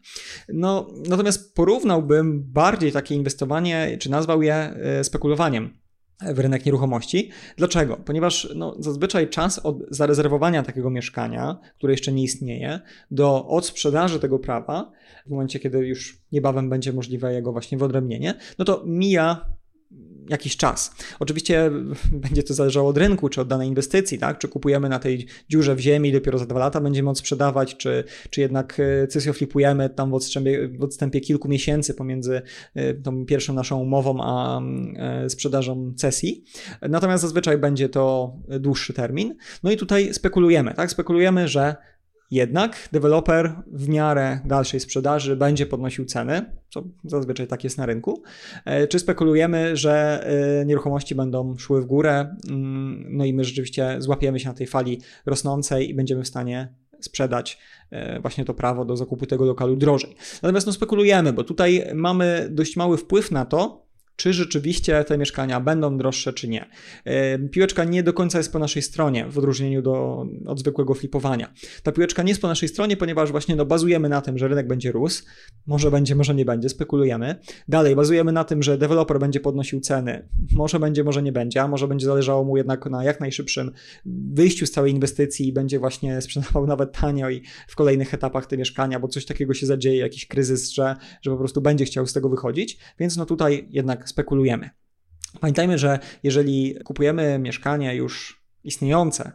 [0.54, 5.74] No, natomiast porównałbym bardziej takie inwestowanie, czy nazwał je e, spekulowaniem
[6.22, 7.30] w rynek nieruchomości.
[7.58, 7.98] Dlaczego?
[8.06, 12.80] Ponieważ no, zazwyczaj czas od zarezerwowania takiego mieszkania, które jeszcze nie istnieje,
[13.12, 14.92] do odsprzedaży tego prawa,
[15.26, 19.46] w momencie kiedy już niebawem będzie możliwe jego właśnie wyodrębnienie, no to mija
[20.30, 20.96] jakiś czas.
[21.20, 21.72] Oczywiście
[22.24, 24.38] będzie to zależało od rynku, czy od danej inwestycji, tak?
[24.38, 28.04] Czy kupujemy na tej dziurze w ziemi i dopiero za dwa lata będziemy sprzedawać, czy,
[28.30, 32.42] czy jednak e, cysjo flipujemy tam w odstępie, w odstępie kilku miesięcy pomiędzy
[32.76, 34.62] e, tą pierwszą naszą umową a
[34.96, 36.44] e, sprzedażą cesji.
[36.82, 39.36] Natomiast zazwyczaj będzie to dłuższy termin.
[39.63, 40.92] No i tutaj spekulujemy, tak?
[40.92, 41.76] Spekulujemy, że
[42.32, 48.24] jednak deweloper w miarę dalszej sprzedaży będzie podnosił ceny, co zazwyczaj tak jest na rynku.
[48.66, 50.26] E, czy spekulujemy, że
[50.62, 54.68] e, nieruchomości będą szły w górę, mm, no i my rzeczywiście złapiemy się na tej
[54.68, 57.60] fali rosnącej i będziemy w stanie sprzedać
[57.92, 60.16] e, właśnie to prawo do zakupu tego lokalu drożej.
[60.42, 63.87] Natomiast no spekulujemy, bo tutaj mamy dość mały wpływ na to,
[64.18, 66.70] czy rzeczywiście te mieszkania będą droższe, czy nie.
[67.52, 71.54] Piłeczka nie do końca jest po naszej stronie, w odróżnieniu do, od zwykłego flipowania.
[71.84, 74.68] Ta piłeczka nie jest po naszej stronie, ponieważ właśnie no, bazujemy na tym, że rynek
[74.68, 75.24] będzie rósł,
[75.68, 77.36] może będzie, może nie będzie, spekulujemy.
[77.68, 81.68] Dalej, bazujemy na tym, że deweloper będzie podnosił ceny, może będzie, może nie będzie, a
[81.68, 83.72] może będzie zależało mu jednak na jak najszybszym
[84.34, 88.58] wyjściu z całej inwestycji i będzie właśnie sprzedawał nawet tanio i w kolejnych etapach te
[88.58, 92.14] mieszkania, bo coś takiego się zadzieje, jakiś kryzys, że, że po prostu będzie chciał z
[92.14, 94.70] tego wychodzić, więc no tutaj jednak spekulujemy.
[95.39, 99.32] Pamiętajmy, że jeżeli kupujemy mieszkanie już istniejące,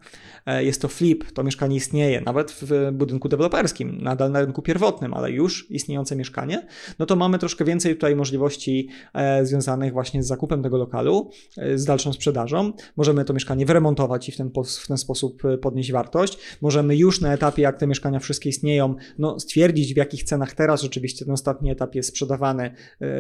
[0.47, 5.15] e, jest to flip, to mieszkanie istnieje, nawet w budynku deweloperskim, nadal na rynku pierwotnym,
[5.15, 6.67] ale już istniejące mieszkanie,
[6.99, 11.79] no to mamy troszkę więcej tutaj możliwości e, związanych właśnie z zakupem tego lokalu, e,
[11.79, 12.73] z dalszą sprzedażą.
[12.97, 14.51] Możemy to mieszkanie wyremontować i w ten,
[14.83, 16.39] w ten sposób podnieść wartość.
[16.61, 20.83] Możemy już na etapie, jak te mieszkania wszystkie istnieją, no stwierdzić w jakich cenach teraz
[20.83, 22.75] rzeczywiście ten ostatni etap jest sprzedawany,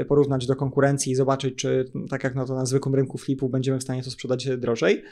[0.08, 3.78] porównać do konkurencji i zobaczyć, czy tak jak na to na zwykłym rynku flipu będziemy
[3.78, 5.02] w stanie to sprzedać drożej.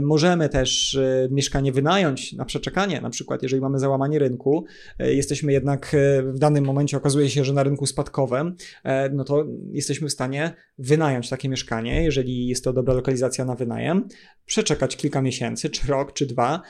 [0.00, 4.64] Możemy możemy też e, mieszkanie wynająć na przeczekanie, na przykład jeżeli mamy załamanie rynku,
[4.98, 8.56] e, jesteśmy jednak e, w danym momencie, okazuje się, że na rynku spadkowym,
[9.12, 14.08] no to jesteśmy w stanie wynająć takie mieszkanie, jeżeli jest to dobra lokalizacja na wynajem,
[14.46, 16.62] przeczekać kilka miesięcy, czy rok, czy dwa,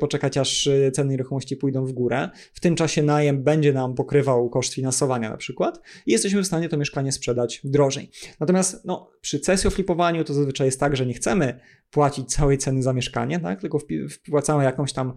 [0.00, 2.28] poczekać aż ceny nieruchomości pójdą w górę.
[2.52, 6.68] W tym czasie najem będzie nam pokrywał koszt finansowania na przykład i jesteśmy w stanie
[6.68, 8.10] to mieszkanie sprzedać drożej.
[8.40, 11.60] Natomiast no, przy cesjoflipowaniu to zazwyczaj jest tak, że nie chcemy
[11.92, 13.60] płacić całej ceny za mieszkanie, tak?
[13.60, 13.78] tylko
[14.10, 15.14] wpłacamy jakąś tam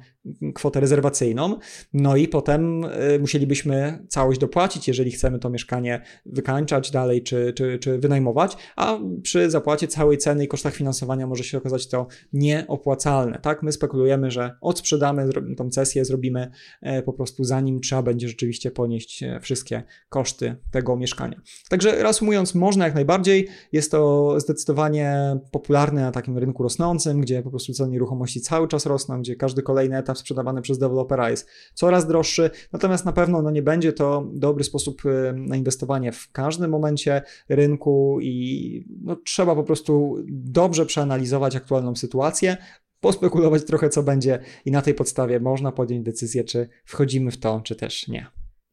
[0.55, 1.59] kwotę rezerwacyjną,
[1.93, 7.79] no i potem y, musielibyśmy całość dopłacić, jeżeli chcemy to mieszkanie wykańczać dalej czy, czy,
[7.79, 13.39] czy wynajmować, a przy zapłacie całej ceny i kosztach finansowania może się okazać to nieopłacalne.
[13.39, 13.63] Tak?
[13.63, 16.51] My spekulujemy, że odsprzedamy tą cesję, zrobimy
[16.81, 21.41] e, po prostu zanim trzeba będzie rzeczywiście ponieść e, wszystkie koszty tego mieszkania.
[21.69, 23.47] Także reasumując, można jak najbardziej.
[23.71, 28.85] Jest to zdecydowanie popularne na takim rynku rosnącym, gdzie po prostu ceny nieruchomości cały czas
[28.85, 32.49] rosną, gdzie każdy kolejny etap sprzedawany przez dewelopera jest coraz droższy.
[32.73, 37.21] Natomiast na pewno no, nie będzie to dobry sposób e, na inwestowanie w każdym momencie
[37.49, 42.57] rynku i no, trzeba po prostu dobrze przeanalizować aktualną sytuację,
[42.99, 47.61] pospekulować trochę, co będzie, i na tej podstawie można podjąć decyzję, czy wchodzimy w to,
[47.63, 48.27] czy też nie.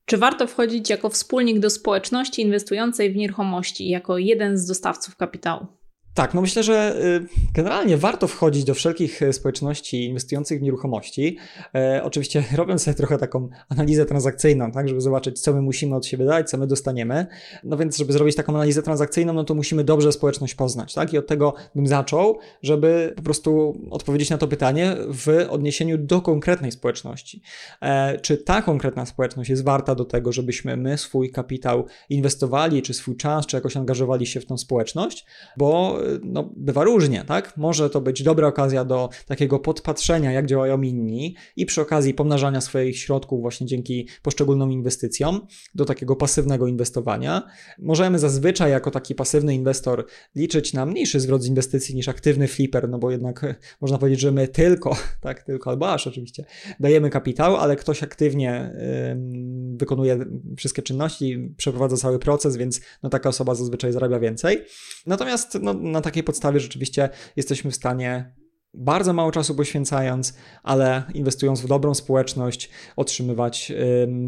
[0.05, 5.66] Czy warto wchodzić jako wspólnik do społeczności inwestującej w nieruchomości, jako jeden z dostawców kapitału?
[6.14, 11.38] Tak, no myślę, że y, generalnie warto wchodzić do wszelkich y, społeczności inwestujących w nieruchomości.
[11.75, 16.07] E, oczywiście robiąc sobie trochę taką analizę transakcyjną, tak, żeby zobaczyć, co my musimy od
[16.07, 17.27] siebie dać, co my dostaniemy.
[17.64, 21.12] No więc, żeby zrobić taką analizę transakcyjną, no to musimy dobrze społeczność poznać, tak?
[21.12, 26.20] I od tego bym zaczął, żeby po prostu odpowiedzieć na to pytanie w odniesieniu do
[26.20, 27.42] konkretnej społeczności.
[27.83, 32.94] E, czy ta konkretna społeczność jest warta do tego, żebyśmy my swój kapitał inwestowali, czy
[32.94, 35.27] swój czas, czy jakoś angażowali się w tą społeczność?
[35.57, 37.57] Bo no, bywa różnie, tak?
[37.57, 42.61] Może to być dobra okazja do takiego podpatrzenia, jak działają inni i przy okazji pomnażania
[42.61, 47.43] swoich środków właśnie dzięki poszczególnym inwestycjom, do takiego pasywnego inwestowania.
[47.79, 52.88] Możemy zazwyczaj jako taki pasywny inwestor liczyć na mniejszy zwrot z inwestycji niż aktywny flipper,
[52.88, 56.45] no bo jednak można powiedzieć, że my tylko, tak, tylko albo aż oczywiście,
[56.81, 63.29] dajemy kapitał, ale ktoś aktywnie yy, wykonuje wszystkie czynności, przeprowadza cały proces, więc no taka
[63.29, 64.59] osoba zazwyczaj zarabia więcej.
[65.07, 68.35] Natomiast no, na takiej podstawie rzeczywiście jesteśmy w stanie
[68.74, 73.72] bardzo mało czasu poświęcając, ale inwestując w dobrą społeczność, otrzymywać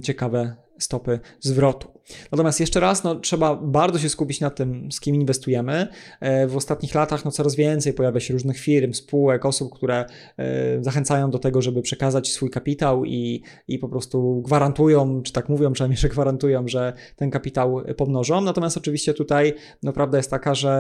[0.03, 1.94] ciekawe stopy zwrotu.
[2.33, 5.89] Natomiast jeszcze raz, no, trzeba bardzo się skupić na tym, z kim inwestujemy.
[6.21, 10.05] E, w ostatnich latach no, coraz więcej pojawia się różnych firm, spółek, osób, które
[10.37, 15.49] e, zachęcają do tego, żeby przekazać swój kapitał i, i po prostu gwarantują, czy tak
[15.49, 18.41] mówią, przynajmniej, że gwarantują, że ten kapitał pomnożą.
[18.41, 20.73] Natomiast oczywiście tutaj no, prawda jest taka, że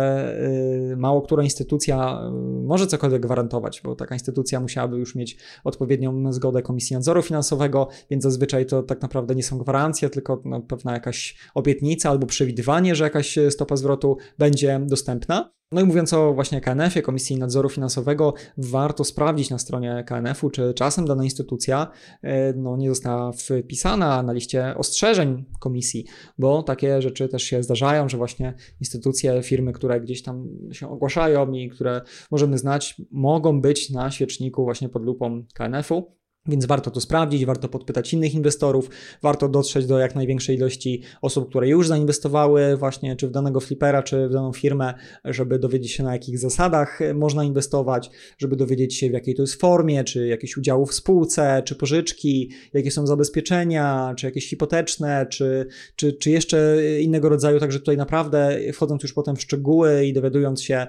[0.92, 2.20] e, mało która instytucja
[2.64, 8.22] może cokolwiek gwarantować, bo taka instytucja musiałaby już mieć odpowiednią zgodę Komisji Nadzoru Finansowego, więc
[8.22, 12.94] zazwyczaj to tak naprawdę nie są gwarancje, tylko no, pewna jakaś jakaś obietnica albo przewidywanie,
[12.94, 15.54] że jakaś stopa zwrotu będzie dostępna.
[15.72, 20.74] No i mówiąc o właśnie KNF-ie, Komisji Nadzoru Finansowego, warto sprawdzić na stronie KNF-u, czy
[20.74, 21.90] czasem dana instytucja
[22.22, 26.04] e, no, nie została wpisana na liście ostrzeżeń komisji,
[26.38, 31.52] bo takie rzeczy też się zdarzają, że właśnie instytucje, firmy, które gdzieś tam się ogłaszają
[31.52, 32.00] i które
[32.30, 36.23] możemy znać, mogą być na świeczniku właśnie pod lupą KNF-u.
[36.46, 38.90] Więc warto to sprawdzić, warto podpytać innych inwestorów,
[39.22, 44.02] warto dotrzeć do jak największej ilości osób, które już zainwestowały właśnie czy w danego flipera,
[44.02, 49.10] czy w daną firmę, żeby dowiedzieć się na jakich zasadach można inwestować, żeby dowiedzieć się
[49.10, 54.14] w jakiej to jest formie, czy jakieś udziały w spółce, czy pożyczki, jakie są zabezpieczenia,
[54.16, 57.60] czy jakieś hipoteczne, czy, czy, czy jeszcze innego rodzaju.
[57.60, 60.86] Także tutaj naprawdę wchodząc już potem w szczegóły i dowiadując się,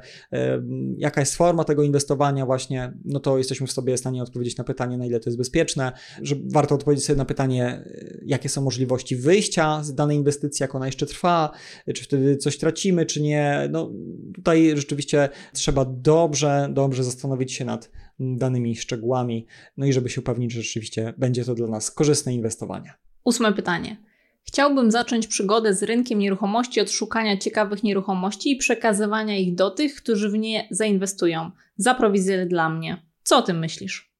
[0.97, 4.63] jaka jest forma tego inwestowania właśnie, no to jesteśmy w sobie w stanie odpowiedzieć na
[4.63, 7.83] pytanie, na ile to jest bezpieczne, że warto odpowiedzieć sobie na pytanie,
[8.25, 11.51] jakie są możliwości wyjścia z danej inwestycji, jak ona jeszcze trwa,
[11.95, 13.69] czy wtedy coś tracimy, czy nie.
[13.71, 13.91] No,
[14.35, 19.45] tutaj rzeczywiście trzeba dobrze, dobrze zastanowić się nad danymi szczegółami,
[19.77, 22.93] no i żeby się upewnić, że rzeczywiście będzie to dla nas korzystne inwestowanie.
[23.23, 23.97] Ósme pytanie.
[24.43, 29.95] Chciałbym zacząć przygodę z rynkiem nieruchomości od szukania ciekawych nieruchomości i przekazywania ich do tych,
[29.95, 31.51] którzy w nie zainwestują.
[31.77, 33.05] Za prowizję dla mnie.
[33.23, 34.14] Co o tym myślisz?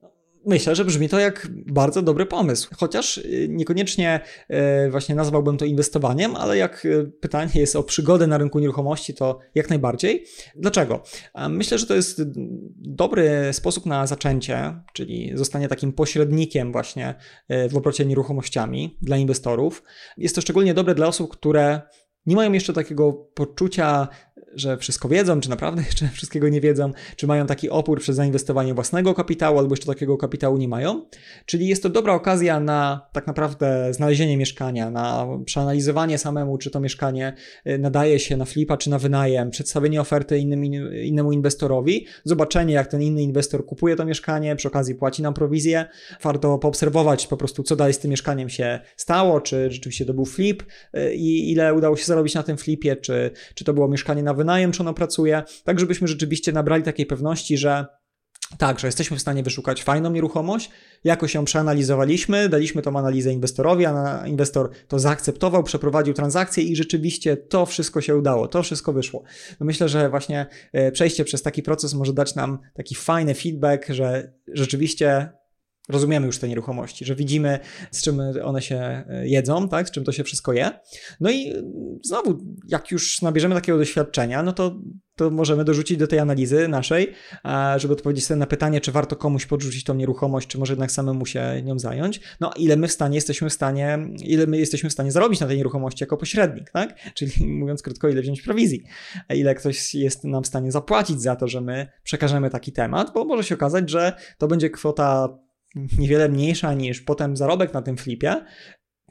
[0.46, 4.20] Myślę, że brzmi to jak bardzo dobry pomysł, chociaż y, niekoniecznie
[4.88, 9.14] y, właśnie nazwałbym to inwestowaniem, ale jak y, pytanie jest o przygodę na rynku nieruchomości,
[9.14, 10.26] to jak najbardziej.
[10.56, 11.04] Dlaczego?
[11.50, 12.22] Myślę, że to jest
[12.78, 17.16] dobry sposób na zaczęcie, czyli zostanie takim pośrednikiem właśnie
[17.70, 19.84] w obrocie nieruchomościami dla inwestorów.
[20.18, 21.82] Jest to szczególnie dobre dla osób, które
[22.26, 24.08] nie mają jeszcze takiego poczucia
[24.56, 28.74] że wszystko wiedzą, czy naprawdę jeszcze wszystkiego nie wiedzą, czy mają taki opór przez zainwestowanie
[28.74, 31.06] własnego kapitału, albo jeszcze takiego kapitału nie mają.
[31.46, 36.80] Czyli jest to dobra okazja na tak naprawdę znalezienie mieszkania, na przeanalizowanie samemu, czy to
[36.80, 37.34] mieszkanie
[37.68, 40.66] y, nadaje się na flipa, czy na wynajem, przedstawienie oferty innym,
[41.04, 45.86] innemu inwestorowi, zobaczenie, jak ten inny inwestor kupuje to mieszkanie, przy okazji płaci nam prowizję.
[46.24, 50.26] Warto poobserwować po prostu, co dalej z tym mieszkaniem się stało, czy rzeczywiście to był
[50.26, 50.64] flip
[50.98, 54.34] y, i ile udało się zarobić na tym flipie, czy, czy to było mieszkanie na
[54.34, 57.86] wynajem, czy ono pracuje, tak żebyśmy rzeczywiście nabrali takiej pewności, że
[58.58, 60.72] tak, że jesteśmy w stanie wyszukać fajną nieruchomość,
[61.04, 67.38] jakoś ją przeanalizowaliśmy, daliśmy tą analizę inwestorowi, a inwestor to zaakceptował, przeprowadził transakcję i rzeczywiście
[67.38, 69.24] to wszystko się udało, to wszystko wyszło.
[69.60, 73.90] No myślę, że właśnie e, przejście przez taki proces może dać nam taki fajny feedback,
[73.90, 75.30] że rzeczywiście
[75.90, 77.60] rozumiemy już te nieruchomości, że widzimy,
[77.92, 80.72] z czym one się e, jedzą, tak, z czym to się wszystko je.
[81.20, 81.54] No i
[82.04, 84.80] znowu, jak już nabierzemy takiego doświadczenia, no to,
[85.16, 87.14] to możemy dorzucić do tej analizy naszej,
[87.78, 91.26] żeby odpowiedzieć sobie na pytanie, czy warto komuś podrzucić tą nieruchomość, czy może jednak samemu
[91.26, 92.22] się nią zająć.
[92.40, 95.48] No, ile my w stanie jesteśmy w stanie, ile my jesteśmy w stanie zarobić na
[95.48, 97.00] tej nieruchomości jako pośrednik, tak?
[97.14, 98.84] Czyli mówiąc krótko, ile wziąć prowizji,
[99.30, 103.26] ile ktoś jest nam w stanie zapłacić za to, że my przekażemy taki temat, bo
[103.26, 105.38] może się okazać, że to będzie kwota
[105.98, 108.46] niewiele mniejsza niż potem zarobek na tym flipie,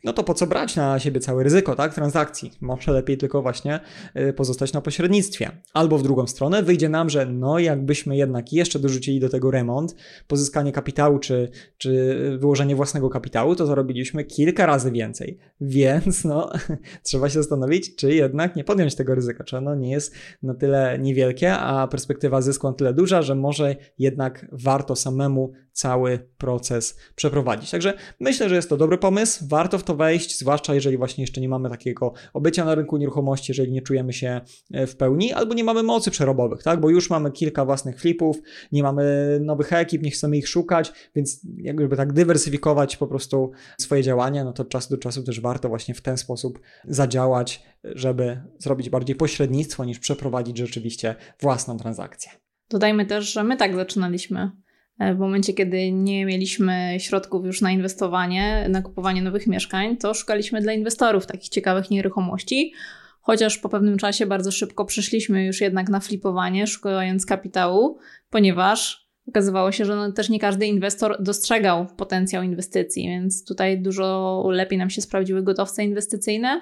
[0.04, 2.52] no to po co brać na siebie całe ryzyko, tak, transakcji?
[2.60, 3.80] Może lepiej tylko właśnie
[4.16, 5.50] y, pozostać na pośrednictwie.
[5.72, 9.96] Albo w drugą stronę wyjdzie nam, że no jakbyśmy jednak jeszcze dorzucili do tego remont,
[10.26, 15.38] pozyskanie kapitału czy, czy wyłożenie własnego kapitału, to zarobiliśmy kilka razy więcej.
[15.60, 16.52] Więc no
[17.02, 20.98] trzeba się zastanowić, czy jednak nie podjąć tego ryzyka, czy ono nie jest na tyle
[20.98, 27.70] niewielkie, a perspektywa zysku na tyle duża, że może jednak warto samemu cały proces przeprowadzić.
[27.70, 31.40] Także myślę, że jest to dobry pomysł, warto w to wejść, zwłaszcza jeżeli właśnie jeszcze
[31.40, 34.40] nie mamy takiego obycia na rynku nieruchomości, jeżeli nie czujemy się
[34.72, 36.80] e, w pełni, albo nie mamy mocy przerobowych, tak?
[36.80, 38.36] Bo już mamy kilka własnych flipów,
[38.72, 39.04] nie mamy
[39.40, 44.52] nowych ekip, nie chcemy ich szukać, więc jakby tak dywersyfikować po prostu swoje działania, no
[44.52, 49.16] to od czasu do czasu też warto właśnie w ten sposób zadziałać, żeby zrobić bardziej
[49.16, 52.32] pośrednictwo niż przeprowadzić rzeczywiście własną transakcję.
[52.70, 54.50] Dodajmy też, że my tak zaczynaliśmy
[54.98, 60.60] w momencie, kiedy nie mieliśmy środków już na inwestowanie, na kupowanie nowych mieszkań, to szukaliśmy
[60.60, 62.72] dla inwestorów takich ciekawych nieruchomości.
[63.20, 67.98] Chociaż po pewnym czasie bardzo szybko przyszliśmy już jednak na flipowanie, szukając kapitału,
[68.30, 74.42] ponieważ okazywało się, że no też nie każdy inwestor dostrzegał potencjał inwestycji, więc tutaj dużo
[74.50, 76.60] lepiej nam się sprawdziły gotowce inwestycyjne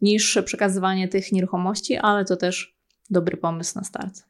[0.00, 2.76] niż przekazywanie tych nieruchomości, ale to też
[3.10, 4.29] dobry pomysł na start.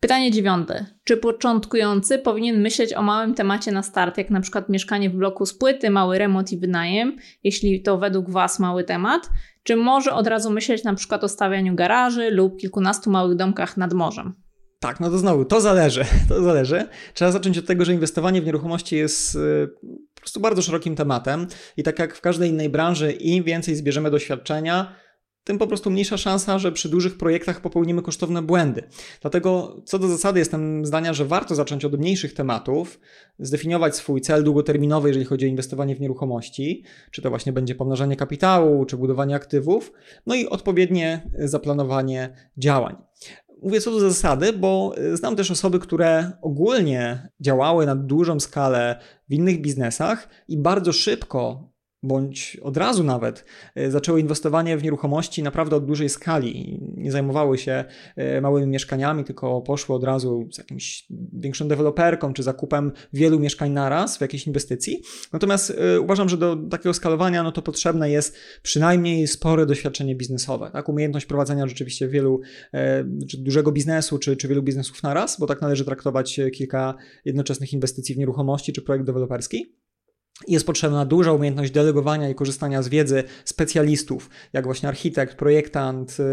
[0.00, 0.86] Pytanie dziewiąte.
[1.04, 5.46] Czy początkujący powinien myśleć o małym temacie na start, jak na przykład mieszkanie w bloku
[5.46, 9.30] z płyty, mały remont i wynajem, jeśli to według Was mały temat?
[9.62, 13.92] Czy może od razu myśleć na przykład o stawianiu garaży lub kilkunastu małych domkach nad
[13.92, 14.34] morzem?
[14.80, 16.88] Tak, no to znowu, to zależy, to zależy.
[17.14, 19.68] Trzeba zacząć od tego, że inwestowanie w nieruchomości jest y,
[20.14, 24.10] po prostu bardzo szerokim tematem i tak jak w każdej innej branży, im więcej zbierzemy
[24.10, 24.94] doświadczenia,
[25.48, 28.82] tym po prostu mniejsza szansa, że przy dużych projektach popełnimy kosztowne błędy.
[29.20, 33.00] Dlatego co do zasady jestem zdania, że warto zacząć od mniejszych tematów,
[33.38, 38.16] zdefiniować swój cel długoterminowy, jeżeli chodzi o inwestowanie w nieruchomości, czy to właśnie będzie pomnażanie
[38.16, 39.92] kapitału, czy budowanie aktywów,
[40.26, 42.96] no i odpowiednie zaplanowanie działań.
[43.62, 49.34] Mówię co do zasady, bo znam też osoby, które ogólnie działały na dużą skalę w
[49.34, 51.70] innych biznesach i bardzo szybko
[52.02, 56.80] bądź od razu nawet e, zaczęły inwestowanie w nieruchomości naprawdę od dużej skali.
[56.96, 57.84] Nie zajmowały się
[58.16, 63.70] e, małymi mieszkaniami, tylko poszły od razu z jakimś większą deweloperką czy zakupem wielu mieszkań
[63.70, 65.02] naraz w jakiejś inwestycji.
[65.32, 70.70] Natomiast e, uważam, że do takiego skalowania no to potrzebne jest przynajmniej spore doświadczenie biznesowe,
[70.72, 70.88] tak?
[70.88, 72.40] umiejętność prowadzenia rzeczywiście wielu,
[73.28, 78.14] czy dużego biznesu, czy, czy wielu biznesów naraz, bo tak należy traktować kilka jednoczesnych inwestycji
[78.14, 79.78] w nieruchomości czy projekt deweloperski.
[80.46, 86.24] Jest potrzebna duża umiejętność delegowania i korzystania z wiedzy specjalistów, jak właśnie architekt, projektant, yy,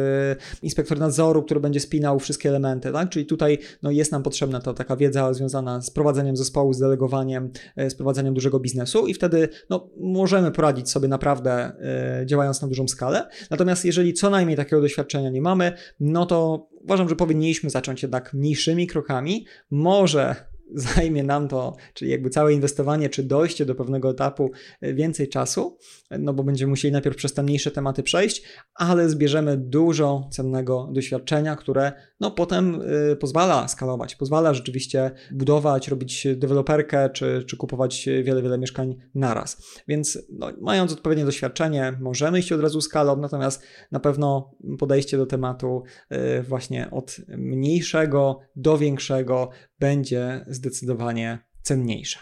[0.61, 2.91] inspektor nadzoru, który będzie spinał wszystkie elementy.
[2.91, 3.09] Tak?
[3.09, 7.51] Czyli tutaj no, jest nam potrzebna ta taka wiedza związana z prowadzeniem zespołu, z delegowaniem,
[7.75, 11.71] yy, z prowadzeniem dużego biznesu i wtedy no, możemy poradzić sobie naprawdę
[12.19, 13.29] yy, działając na dużą skalę.
[13.49, 18.33] Natomiast jeżeli co najmniej takiego doświadczenia nie mamy, no to uważam, że powinniśmy zacząć jednak
[18.33, 19.45] mniejszymi krokami.
[19.71, 20.35] Może
[20.73, 24.51] zajmie nam to, czyli jakby całe inwestowanie, czy dojście do pewnego etapu
[24.81, 25.77] e, więcej czasu,
[26.19, 28.43] no bo będziemy musieli najpierw przez te mniejsze tematy przejść,
[28.75, 36.27] ale zbierzemy dużo cennego doświadczenia, które no potem y, pozwala skalować, pozwala rzeczywiście budować, robić
[36.35, 39.81] deweloperkę, czy, czy kupować wiele, wiele mieszkań naraz.
[39.87, 45.25] Więc no, mając odpowiednie doświadczenie, możemy iść od razu skalą, natomiast na pewno podejście do
[45.25, 49.49] tematu y, właśnie od mniejszego do większego
[49.79, 52.19] będzie zdecydowanie cenniejsze.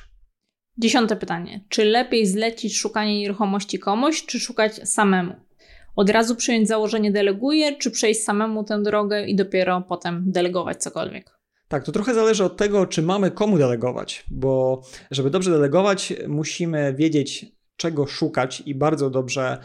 [0.78, 1.66] Dziesiąte pytanie.
[1.70, 5.34] Czy lepiej zlecić szukanie nieruchomości komuś, czy szukać samemu?
[5.96, 11.40] Od razu przyjąć założenie deleguję, czy przejść samemu tę drogę i dopiero potem delegować cokolwiek?
[11.68, 14.82] Tak, to trochę zależy od tego, czy mamy komu delegować, bo
[15.12, 19.58] żeby dobrze delegować, musimy wiedzieć, czego szukać i bardzo dobrze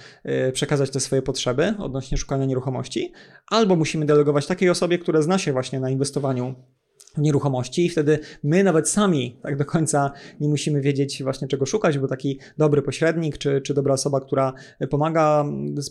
[0.49, 3.12] y, przekazać te swoje potrzeby odnośnie szukania nieruchomości,
[3.47, 6.55] albo musimy delegować takiej osobie, która zna się właśnie na inwestowaniu
[7.19, 11.99] nieruchomości i wtedy my nawet sami tak do końca nie musimy wiedzieć właśnie czego szukać,
[11.99, 14.53] bo taki dobry pośrednik czy, czy dobra osoba, która
[14.91, 15.45] pomaga,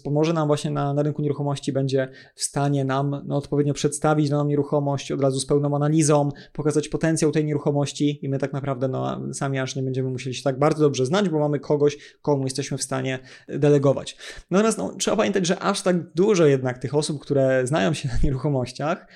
[0.04, 4.46] pomoże nam właśnie na, na rynku nieruchomości będzie w stanie nam no, odpowiednio przedstawić daną
[4.46, 9.34] nieruchomość od razu z pełną analizą, pokazać potencjał tej nieruchomości i my tak naprawdę no,
[9.34, 12.78] sami aż nie będziemy musieli się tak bardzo dobrze znać, bo mamy kogoś, komu jesteśmy
[12.78, 14.18] w stanie delegować.
[14.52, 18.16] Natomiast no, trzeba pamiętać, że aż tak dużo jednak tych osób, które znają się na
[18.24, 19.08] nieruchomościach,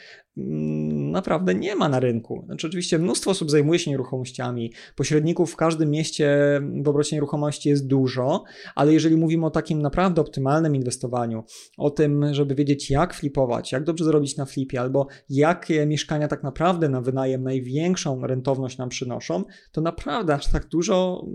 [1.12, 2.44] naprawdę nie ma na rynku.
[2.46, 7.88] Znaczy, oczywiście mnóstwo osób zajmuje się nieruchomościami, pośredników w każdym mieście w obrocie nieruchomości jest
[7.88, 8.44] dużo,
[8.76, 11.44] ale jeżeli mówimy o takim naprawdę optymalnym inwestowaniu,
[11.78, 16.44] o tym, żeby wiedzieć jak flipować, jak dobrze zrobić na flipie, albo jakie mieszkania tak
[16.44, 21.26] naprawdę na wynajem największą rentowność nam przynoszą, to naprawdę aż tak dużo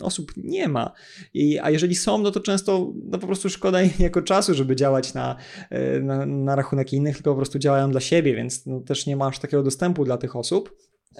[0.00, 0.92] osób nie ma.
[1.34, 4.76] I, a jeżeli są, no to często no po prostu szkoda im jako czasu, żeby
[4.76, 5.36] działać na,
[5.70, 9.16] e, na, na rachunek innych, tylko po prostu działają dla siebie, więc no, też nie
[9.16, 10.76] masz takiego dostępu dla tych osób.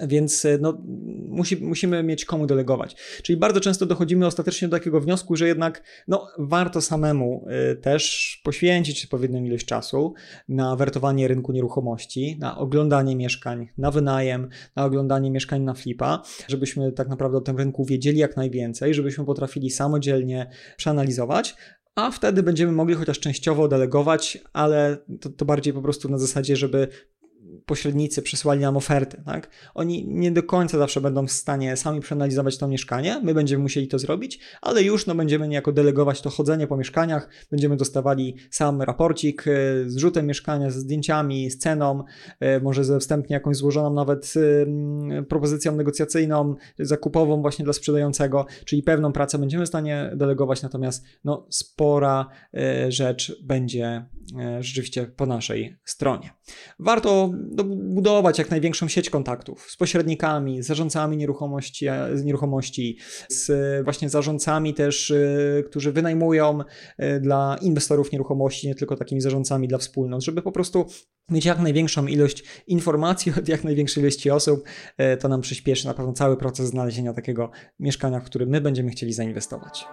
[0.07, 0.81] Więc e, no,
[1.27, 2.95] musi, musimy mieć komu delegować.
[3.23, 8.35] Czyli bardzo często dochodzimy ostatecznie do takiego wniosku, że jednak no, warto samemu y, też
[8.43, 10.13] poświęcić odpowiednią ilość czasu
[10.49, 16.91] na wertowanie rynku nieruchomości, na oglądanie mieszkań na wynajem, na oglądanie mieszkań na flipa, żebyśmy
[16.91, 21.55] tak naprawdę o tym rynku wiedzieli jak najwięcej, żebyśmy potrafili samodzielnie przeanalizować,
[21.95, 26.55] a wtedy będziemy mogli chociaż częściowo delegować, ale to, to bardziej po prostu na zasadzie,
[26.55, 26.87] żeby
[27.65, 29.49] pośrednicy przysłali nam oferty, tak?
[29.73, 33.87] Oni nie do końca zawsze będą w stanie sami przeanalizować to mieszkanie, my będziemy musieli
[33.87, 38.81] to zrobić, ale już no, będziemy niejako delegować to chodzenie po mieszkaniach, będziemy dostawali sam
[38.81, 39.51] raporcik e,
[39.89, 42.03] z rzutem mieszkania, ze zdjęciami, z ceną,
[42.39, 44.33] e, może ze wstępnie jakąś złożoną nawet
[45.29, 51.47] propozycją negocjacyjną, zakupową właśnie dla sprzedającego, czyli pewną pracę będziemy w stanie delegować, natomiast no,
[51.49, 54.05] spora e, rzecz będzie
[54.59, 56.29] rzeczywiście po naszej stronie.
[56.79, 57.31] Warto
[57.63, 62.97] budować jak największą sieć kontaktów z pośrednikami, z zarządcami nieruchomości, z nieruchomości,
[63.29, 66.59] z właśnie zarządcami też, y, którzy wynajmują
[67.21, 70.85] dla inwestorów nieruchomości, nie tylko takimi zarządcami dla wspólnot, żeby po prostu
[71.29, 74.63] mieć jak największą ilość informacji od jak największej ilości osób,
[75.19, 79.13] to nam przyspieszy na pewno cały proces znalezienia takiego mieszkania, w którym my będziemy chcieli
[79.13, 79.85] zainwestować.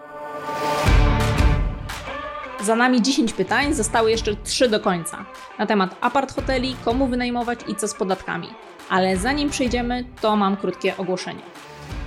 [2.62, 5.24] Za nami 10 pytań, zostały jeszcze 3 do końca.
[5.58, 8.48] Na temat apart hoteli, komu wynajmować i co z podatkami.
[8.88, 11.42] Ale zanim przejdziemy, to mam krótkie ogłoszenie.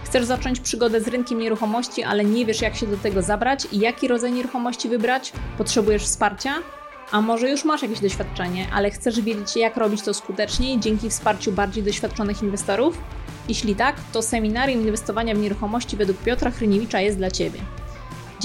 [0.05, 3.79] Chcesz zacząć przygodę z rynkiem nieruchomości, ale nie wiesz jak się do tego zabrać i
[3.79, 5.33] jaki rodzaj nieruchomości wybrać?
[5.57, 6.53] Potrzebujesz wsparcia?
[7.11, 11.51] A może już masz jakieś doświadczenie, ale chcesz wiedzieć jak robić to skuteczniej dzięki wsparciu
[11.51, 12.97] bardziej doświadczonych inwestorów?
[13.49, 17.59] Jeśli tak, to seminarium inwestowania w nieruchomości według Piotra Hryniewicza jest dla Ciebie.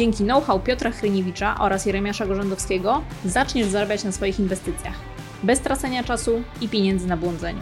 [0.01, 4.95] Dzięki know-how Piotra Hryniewicza oraz Jeremiasza Gorzędowskiego zaczniesz zarabiać na swoich inwestycjach,
[5.43, 7.61] bez tracenia czasu i pieniędzy na błądzeniu.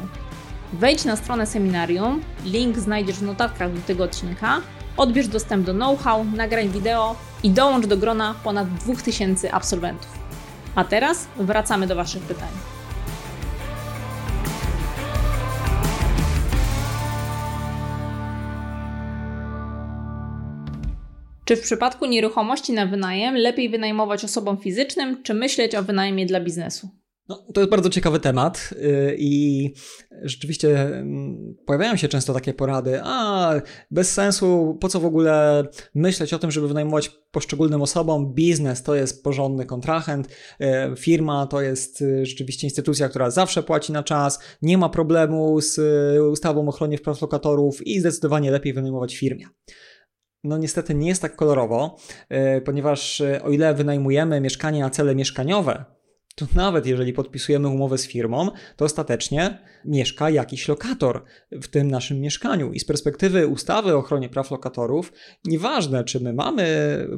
[0.72, 4.60] Wejdź na stronę seminarium, link znajdziesz w notatkach do tego odcinka,
[4.96, 10.18] odbierz dostęp do know-how, nagrań wideo i dołącz do grona ponad 2000 absolwentów.
[10.74, 12.50] A teraz wracamy do Waszych pytań.
[21.48, 26.40] Czy w przypadku nieruchomości na wynajem lepiej wynajmować osobom fizycznym, czy myśleć o wynajmie dla
[26.40, 26.88] biznesu?
[27.28, 29.72] No, to jest bardzo ciekawy temat y, i
[30.22, 33.52] rzeczywiście mm, pojawiają się często takie porady, a
[33.90, 38.94] bez sensu, po co w ogóle myśleć o tym, żeby wynajmować poszczególnym osobom, biznes to
[38.94, 44.38] jest porządny kontrahent, y, firma to jest y, rzeczywiście instytucja, która zawsze płaci na czas,
[44.62, 45.80] nie ma problemu z
[46.32, 49.46] ustawą o ochronie praw lokatorów i zdecydowanie lepiej wynajmować firmie
[50.44, 51.96] no niestety nie jest tak kolorowo,
[52.28, 55.84] e, ponieważ e, o ile wynajmujemy mieszkanie na cele mieszkaniowe,
[56.38, 62.20] to nawet jeżeli podpisujemy umowę z firmą, to ostatecznie mieszka jakiś lokator w tym naszym
[62.20, 62.72] mieszkaniu.
[62.72, 65.12] I z perspektywy ustawy o ochronie praw lokatorów,
[65.44, 66.66] nieważne czy my mamy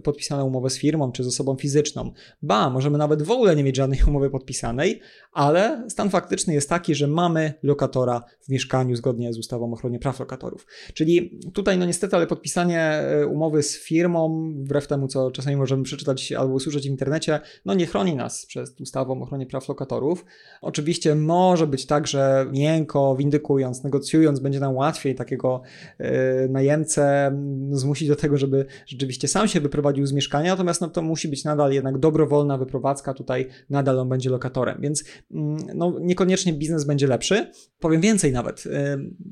[0.05, 2.13] podpisaną umowę z firmą, czy z osobą fizyczną,
[2.43, 5.01] ba, możemy nawet w ogóle nie mieć żadnej umowy podpisanej,
[5.33, 9.99] ale stan faktyczny jest taki, że mamy lokatora w mieszkaniu zgodnie z ustawą o ochronie
[9.99, 10.67] praw lokatorów.
[10.95, 15.83] Czyli tutaj, no niestety, ale podpisanie e, umowy z firmą, wbrew temu, co czasami możemy
[15.83, 18.75] przeczytać albo usłyszeć w internecie, no nie chroni nas przez
[19.11, 20.25] ustawę o ochronie praw lokatorów.
[20.61, 25.63] Oczywiście może być tak, że miękko, windykując, negocjując, będzie nam łatwiej takiego
[25.99, 26.07] yy,
[26.49, 27.33] najemcę
[27.71, 31.45] zmusić do tego, żeby rzeczywiście sam się wyprowadził z mieszkania, natomiast no, to musi być
[31.45, 37.07] nadal jednak dobrowolna wyprowadzka, tutaj nadal on będzie lokatorem, więc Mm, no, niekoniecznie biznes będzie
[37.07, 37.51] lepszy.
[37.81, 38.67] Powiem więcej nawet.
[38.67, 38.71] Y,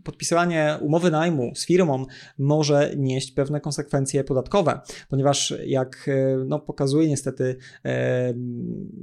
[0.04, 2.04] podpisywanie umowy najmu z firmą
[2.38, 7.56] może nieść pewne konsekwencje podatkowe, ponieważ jak y, no, pokazuje niestety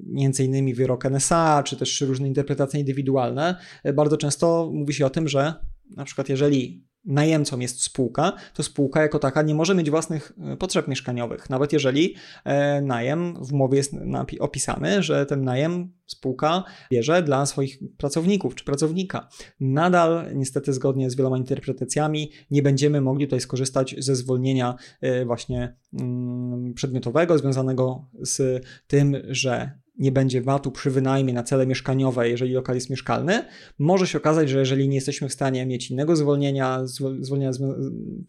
[0.08, 3.56] między innymi innymi wyrok NSA, czy też różne interpretacje indywidualne,
[3.94, 5.54] bardzo często mówi się o tym, że
[5.96, 10.58] na przykład jeżeli najemcą jest spółka, to spółka jako taka nie może mieć własnych e,
[10.58, 13.94] potrzeb mieszkaniowych, nawet jeżeli e, najem w umowie jest
[14.40, 19.28] opisany, że ten najem spółka bierze dla swoich pracowników czy pracownika.
[19.60, 25.76] Nadal, niestety, zgodnie z wieloma interpretacjami, nie będziemy mogli tutaj skorzystać ze zwolnienia e, właśnie
[26.00, 32.54] mm, przedmiotowego, związanego z tym, że nie będzie VAT-u przy wynajmie na cele mieszkaniowe, jeżeli
[32.54, 33.46] lokal jest mieszkalny,
[33.80, 36.82] może się okazać, że jeżeli nie jesteśmy w stanie mieć innego zwolnienia,
[37.20, 37.52] zwolnienia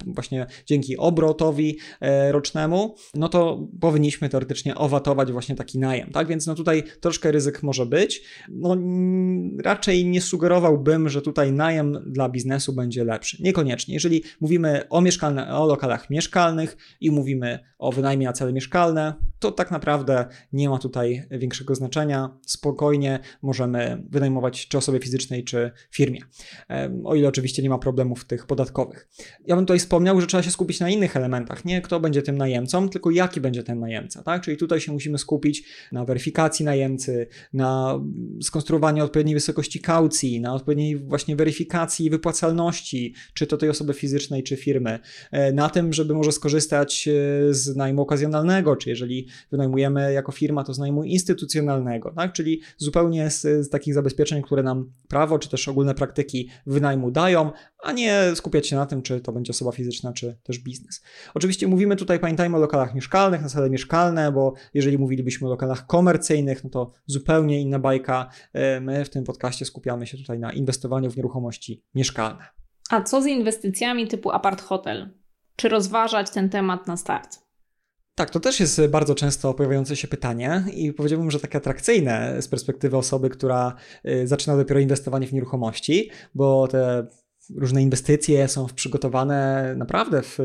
[0.07, 6.29] właśnie dzięki obrotowi e, rocznemu, no to powinniśmy teoretycznie owatować właśnie taki najem, tak?
[6.29, 8.23] Więc no tutaj troszkę ryzyk może być.
[8.49, 8.77] No
[9.65, 13.43] raczej nie sugerowałbym, że tutaj najem dla biznesu będzie lepszy.
[13.43, 13.95] Niekoniecznie.
[13.95, 19.53] Jeżeli mówimy o, mieszkalne, o lokalach mieszkalnych i mówimy o wynajmie na cele mieszkalne, to
[19.53, 22.39] tak naprawdę nie ma tutaj większego znaczenia.
[22.47, 26.21] Spokojnie możemy wynajmować czy osobie fizycznej, czy firmie.
[27.05, 29.09] O ile oczywiście nie ma problemów tych podatkowych.
[29.47, 31.65] Ja bym tutaj wspomniał, że trzeba się skupić na innych elementach.
[31.65, 34.23] Nie kto będzie tym najemcą, tylko jaki będzie ten najemca.
[34.23, 34.43] Tak?
[34.43, 38.01] Czyli tutaj się musimy skupić na weryfikacji najemcy, na
[38.43, 44.57] skonstruowaniu odpowiedniej wysokości kaucji, na odpowiedniej właśnie weryfikacji wypłacalności, czy to tej osoby fizycznej, czy
[44.57, 44.99] firmy.
[45.31, 47.13] E, na tym, żeby może skorzystać e,
[47.55, 52.33] z najmu okazjonalnego, czy jeżeli wynajmujemy jako firma, to z najmu instytucjonalnego, tak?
[52.33, 57.51] czyli zupełnie z, z takich zabezpieczeń, które nam prawo, czy też ogólne praktyki wynajmu dają,
[57.83, 61.03] a nie skupiać się na tym, czy to będzie osoba fizyczna, czy też biznes.
[61.35, 65.87] Oczywiście mówimy tutaj, pamiętajmy o lokalach mieszkalnych, na cele mieszkalne, bo jeżeli mówilibyśmy o lokalach
[65.87, 68.31] komercyjnych, no to zupełnie inna bajka.
[68.53, 72.45] E, my w tym podcaście skupiamy się tutaj na inwestowaniu w nieruchomości mieszkalne.
[72.91, 75.11] A co z inwestycjami typu apart hotel?
[75.57, 77.46] Czy rozważać ten temat na start?
[78.19, 82.49] Tak, to też jest bardzo często pojawiające się pytanie i powiedziałbym, że takie atrakcyjne z
[82.49, 83.75] perspektywy osoby, która
[84.09, 87.07] y, zaczyna dopiero inwestowanie w nieruchomości, bo te
[87.55, 90.39] różne inwestycje są przygotowane naprawdę w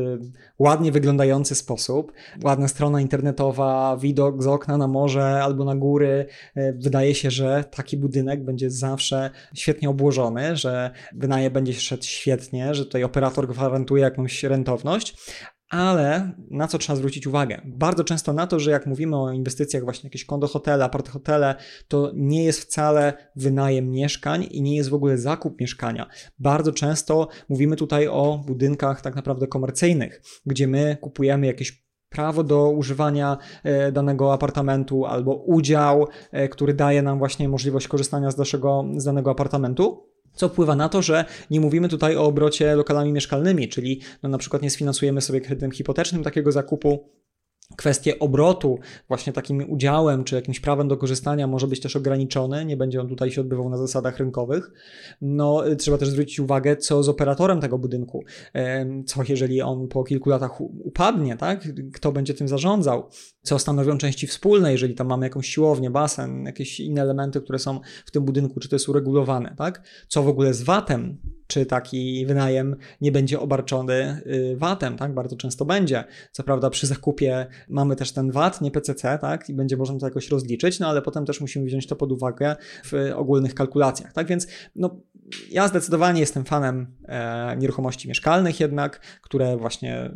[0.58, 2.12] ładnie wyglądający sposób.
[2.44, 6.26] Ładna strona internetowa, widok z okna na morze albo na góry.
[6.56, 12.74] Y, wydaje się, że taki budynek będzie zawsze świetnie obłożony, że wynaje będzie szedł świetnie,
[12.74, 15.16] że tutaj operator gwarantuje jakąś rentowność,
[15.72, 17.60] ale na co trzeba zwrócić uwagę?
[17.64, 21.54] Bardzo często na to, że jak mówimy o inwestycjach właśnie jakieś kondo hotele, apart hotele,
[21.88, 26.06] to nie jest wcale wynajem mieszkań i nie jest w ogóle zakup mieszkania.
[26.38, 32.70] Bardzo często mówimy tutaj o budynkach tak naprawdę komercyjnych, gdzie my kupujemy jakieś prawo do
[32.70, 38.84] używania e, danego apartamentu albo udział, e, który daje nam właśnie możliwość korzystania z, naszego,
[38.96, 43.68] z danego apartamentu co wpływa na to, że nie mówimy tutaj o obrocie lokalami mieszkalnymi,
[43.68, 47.08] czyli no na przykład nie sfinansujemy sobie kredytem hipotecznym takiego zakupu,
[47.76, 52.76] kwestie obrotu właśnie takim udziałem czy jakimś prawem do korzystania może być też ograniczony, nie
[52.76, 54.70] będzie on tutaj się odbywał na zasadach rynkowych.
[55.20, 58.24] No, trzeba też zwrócić uwagę, co z operatorem tego budynku,
[59.06, 61.68] co jeżeli on po kilku latach upadnie, tak?
[61.94, 63.08] Kto będzie tym zarządzał?
[63.42, 67.80] Co stanowią części wspólne, jeżeli tam mamy jakąś siłownię, basen, jakieś inne elementy, które są
[68.06, 69.82] w tym budynku, czy to jest uregulowane, tak?
[70.08, 71.18] Co w ogóle z VAT-em?
[71.46, 75.14] Czy taki wynajem nie będzie obarczony y, VAT-em, tak?
[75.14, 76.04] Bardzo często będzie.
[76.32, 79.48] Co prawda przy zakupie mamy też ten VAT, nie PCC, tak?
[79.48, 82.56] I będzie można to jakoś rozliczyć, no ale potem też musimy wziąć to pod uwagę
[82.84, 84.26] w ogólnych kalkulacjach, tak?
[84.26, 85.00] Więc no,
[85.50, 90.10] ja zdecydowanie jestem fanem e, nieruchomości mieszkalnych jednak, które właśnie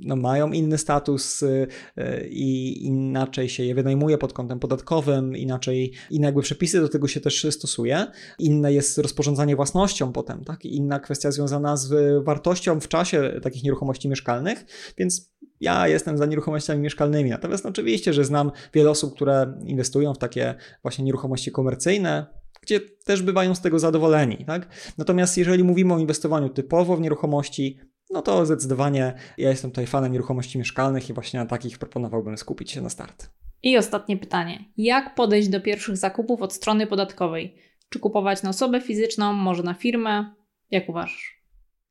[0.00, 6.26] no, mają inny status e, i inaczej się je wynajmuje pod kątem podatkowym, inaczej inne
[6.26, 8.06] jakby przepisy do tego się też stosuje.
[8.38, 10.64] Inne jest rozporządzanie własnością potem, tak?
[10.76, 14.64] Inna kwestia związana z wartością w czasie takich nieruchomości mieszkalnych,
[14.98, 17.30] więc ja jestem za nieruchomościami mieszkalnymi.
[17.30, 22.26] Natomiast oczywiście, że znam wiele osób, które inwestują w takie właśnie nieruchomości komercyjne,
[22.62, 24.44] gdzie też bywają z tego zadowoleni.
[24.46, 24.68] Tak?
[24.98, 27.78] Natomiast jeżeli mówimy o inwestowaniu typowo w nieruchomości,
[28.10, 32.70] no to zdecydowanie ja jestem tutaj fanem nieruchomości mieszkalnych i właśnie na takich proponowałbym skupić
[32.70, 33.30] się na start.
[33.62, 34.64] I ostatnie pytanie.
[34.76, 37.54] Jak podejść do pierwszych zakupów od strony podatkowej?
[37.88, 40.34] Czy kupować na osobę fizyczną, może na firmę?
[40.70, 41.40] Jak uważasz?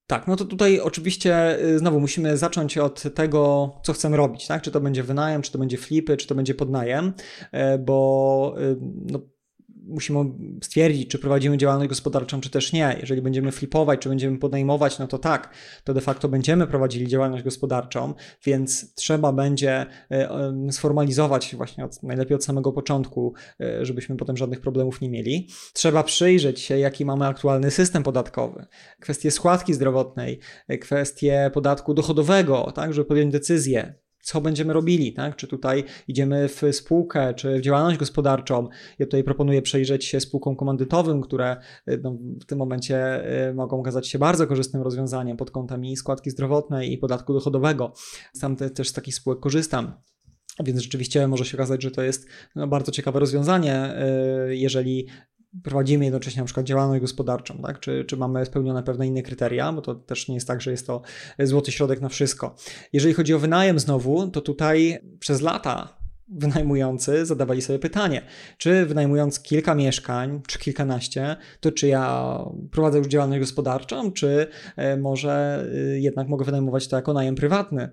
[0.08, 4.62] Tak, no to tutaj oczywiście y, znowu musimy zacząć od tego, co chcemy robić, tak?
[4.62, 7.14] Czy to będzie wynajem, czy to będzie flipy, czy to będzie podnajem,
[7.52, 9.20] e, bo y, no,
[9.90, 10.20] musimy
[10.64, 12.98] stwierdzić, czy prowadzimy działalność gospodarczą, czy też nie.
[13.02, 17.44] Jeżeli będziemy flipować, czy będziemy podejmować, no to tak, to de facto będziemy prowadzili działalność
[17.44, 18.14] gospodarczą,
[18.46, 24.62] więc trzeba będzie e, sformalizować właśnie od, najlepiej od samego początku, e, żebyśmy potem żadnych
[24.62, 25.48] problemów nie mieli.
[25.74, 28.66] Trzeba przyjrzeć się, jaki mamy aktualny system podatkowy,
[29.00, 35.36] kwestie składki zdrowotnej, e, kwestie podatku dochodowego, tak, żeby podjąć decyzję, co będziemy robili, tak?
[35.36, 38.67] Czy tutaj idziemy w spółkę, czy w działalność gospodarczą.
[38.99, 41.57] Ja tutaj proponuję przejrzeć się spółkom komandytowym, które
[42.03, 46.93] no, w tym momencie mogą okazać się bardzo korzystnym rozwiązaniem pod kątem i składki zdrowotnej
[46.93, 47.93] i podatku dochodowego.
[48.34, 49.93] Sam te, też z takich spółek korzystam.
[50.63, 53.93] Więc rzeczywiście może się okazać, że to jest no, bardzo ciekawe rozwiązanie,
[54.49, 55.07] jeżeli
[55.64, 57.80] prowadzimy jednocześnie na przykład działalność gospodarczą, tak?
[57.80, 60.88] czy, czy mamy spełnione pewne inne kryteria, bo to też nie jest tak, że jest
[60.88, 61.02] to
[61.39, 62.56] złoty środek na wszystko.
[62.93, 65.99] Jeżeli chodzi o wynajem znowu, to tutaj przez lata
[66.32, 68.22] wynajmujący zadawali sobie pytanie,
[68.58, 72.38] czy wynajmując kilka mieszkań, czy kilkanaście, to czy ja
[72.72, 77.82] prowadzę już działalność gospodarczą, czy e, może e, jednak mogę wynajmować to jako najem prywatny.
[77.82, 77.90] E,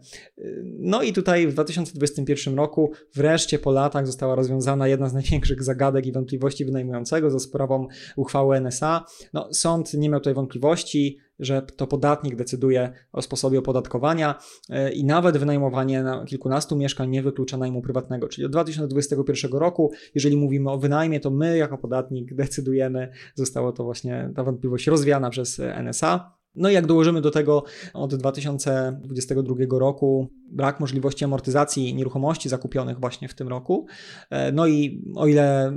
[0.78, 6.06] no i tutaj w 2021 roku wreszcie po latach została rozwiązana jedna z największych zagadek
[6.06, 9.04] i wątpliwości wynajmującego za sprawą uchwały NSA.
[9.32, 14.34] No, sąd nie miał tutaj wątpliwości, że to podatnik decyduje o sposobie opodatkowania
[14.70, 18.28] e, i nawet wynajmowanie na kilkunastu mieszkań nie wyklucza najmu prywatnego.
[18.28, 23.84] Czyli od 2021 roku, jeżeli mówimy o wynajmie, to my jako podatnik decydujemy, zostało to
[23.84, 26.35] właśnie ta wątpliwość rozwiana przez NSA.
[26.56, 33.28] No i jak dołożymy do tego od 2022 roku brak możliwości amortyzacji nieruchomości zakupionych właśnie
[33.28, 33.86] w tym roku,
[34.30, 35.76] e, no i o ile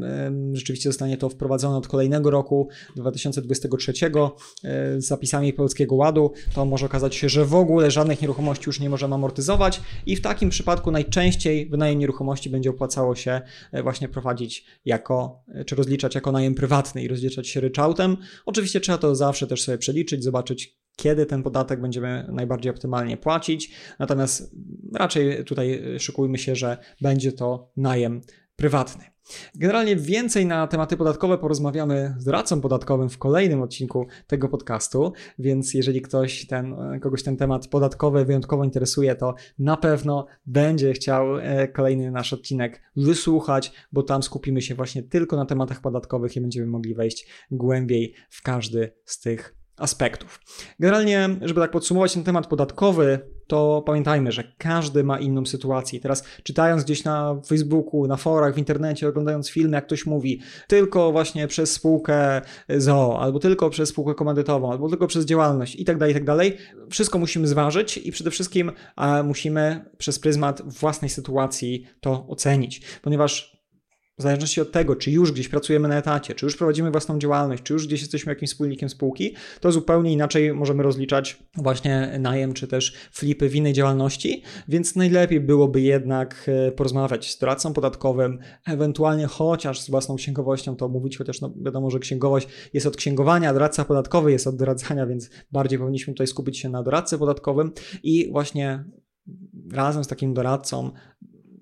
[0.54, 3.94] rzeczywiście zostanie to wprowadzone od kolejnego roku 2023
[4.64, 8.90] e, zapisami Polskiego Ładu, to może okazać się, że w ogóle żadnych nieruchomości już nie
[8.90, 14.66] możemy amortyzować i w takim przypadku najczęściej wynajem nieruchomości będzie opłacało się e, właśnie prowadzić
[14.86, 18.18] jako, czy rozliczać jako najem prywatny i rozliczać się ryczałtem.
[18.46, 20.69] Oczywiście trzeba to zawsze też sobie przeliczyć, zobaczyć
[21.00, 23.72] kiedy ten podatek będziemy najbardziej optymalnie płacić.
[24.00, 24.56] Natomiast
[24.94, 28.22] raczej tutaj szykujmy się, że będzie to najem
[28.56, 29.04] prywatny.
[29.56, 35.74] Generalnie więcej na tematy podatkowe porozmawiamy z radcą podatkowym w kolejnym odcinku tego podcastu, więc
[35.74, 41.68] jeżeli ktoś ten, kogoś ten temat podatkowy wyjątkowo interesuje, to na pewno będzie chciał e,
[41.68, 46.68] kolejny nasz odcinek wysłuchać, bo tam skupimy się właśnie tylko na tematach podatkowych i będziemy
[46.68, 50.40] mogli wejść głębiej w każdy z tych aspektów.
[50.80, 56.00] Generalnie, żeby tak podsumować ten temat podatkowy, to pamiętajmy, że każdy ma inną sytuację.
[56.00, 61.12] Teraz czytając gdzieś na Facebooku, na forach, w internecie, oglądając filmy, jak ktoś mówi, tylko
[61.12, 65.98] właśnie przez spółkę ZOO, albo tylko przez spółkę komandytową, albo tylko przez działalność i tak
[65.98, 66.58] dalej, i tak dalej.
[66.90, 68.72] Wszystko musimy zważyć i przede wszystkim
[69.24, 73.59] musimy przez pryzmat własnej sytuacji to ocenić, ponieważ
[74.20, 77.64] w zależności od tego, czy już gdzieś pracujemy na etacie, czy już prowadzimy własną działalność,
[77.64, 82.68] czy już gdzieś jesteśmy jakimś wspólnikiem spółki, to zupełnie inaczej możemy rozliczać właśnie najem, czy
[82.68, 89.28] też flipy w innej działalności, więc najlepiej byłoby jednak e, porozmawiać z doradcą podatkowym, ewentualnie
[89.28, 93.86] chociaż z własną księgowością to mówić, chociaż no wiadomo, że księgowość jest od księgowania, doradca
[93.86, 97.72] podatkowy jest od doradzania, więc bardziej powinniśmy tutaj skupić się na doradcy podatkowym
[98.04, 98.84] i właśnie
[99.72, 100.92] razem z takim doradcą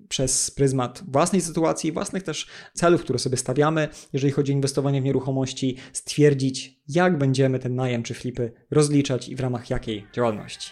[0.08, 5.04] przez pryzmat własnej sytuacji, własnych też celów, które sobie stawiamy, jeżeli chodzi o inwestowanie w
[5.04, 10.70] nieruchomości, stwierdzić, jak będziemy ten najem czy flipy rozliczać i w ramach jakiej działalności.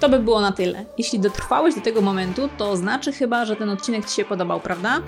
[0.00, 0.84] To by było na tyle.
[0.98, 5.02] Jeśli dotrwałeś do tego momentu, to znaczy chyba, że ten odcinek Ci się podobał, prawda?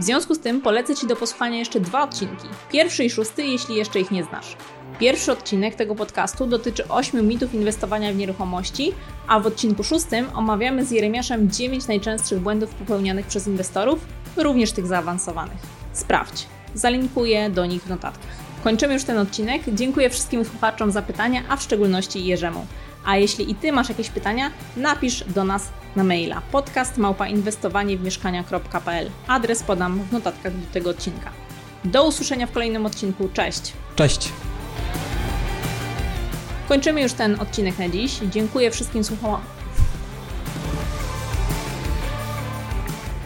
[0.00, 2.48] W związku z tym polecę Ci do posłuchania jeszcze dwa odcinki.
[2.72, 4.56] Pierwszy i szósty, jeśli jeszcze ich nie znasz.
[4.98, 8.92] Pierwszy odcinek tego podcastu dotyczy 8 mitów inwestowania w nieruchomości,
[9.26, 14.86] a w odcinku szóstym omawiamy z Jeremiaszem 9 najczęstszych błędów popełnianych przez inwestorów, również tych
[14.86, 15.58] zaawansowanych.
[15.92, 18.44] Sprawdź, zalinkuję do nich w notatkach.
[18.64, 19.62] Kończymy już ten odcinek.
[19.68, 22.66] Dziękuję wszystkim słuchaczom za pytania, a w szczególności Jerzemu.
[23.04, 26.94] A jeśli i Ty masz jakieś pytania, napisz do nas na maila podcast
[28.02, 29.10] mieszkania.pl.
[29.26, 31.30] Adres podam w notatkach do tego odcinka.
[31.84, 33.28] Do usłyszenia w kolejnym odcinku.
[33.34, 33.72] Cześć!
[33.96, 34.32] Cześć!
[36.68, 38.20] Kończymy już ten odcinek na dziś.
[38.30, 39.40] Dziękuję wszystkim słuchaczom.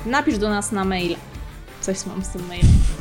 [0.06, 1.16] Napisz do nas na mail.
[1.80, 2.97] Coś mam z tym mailem.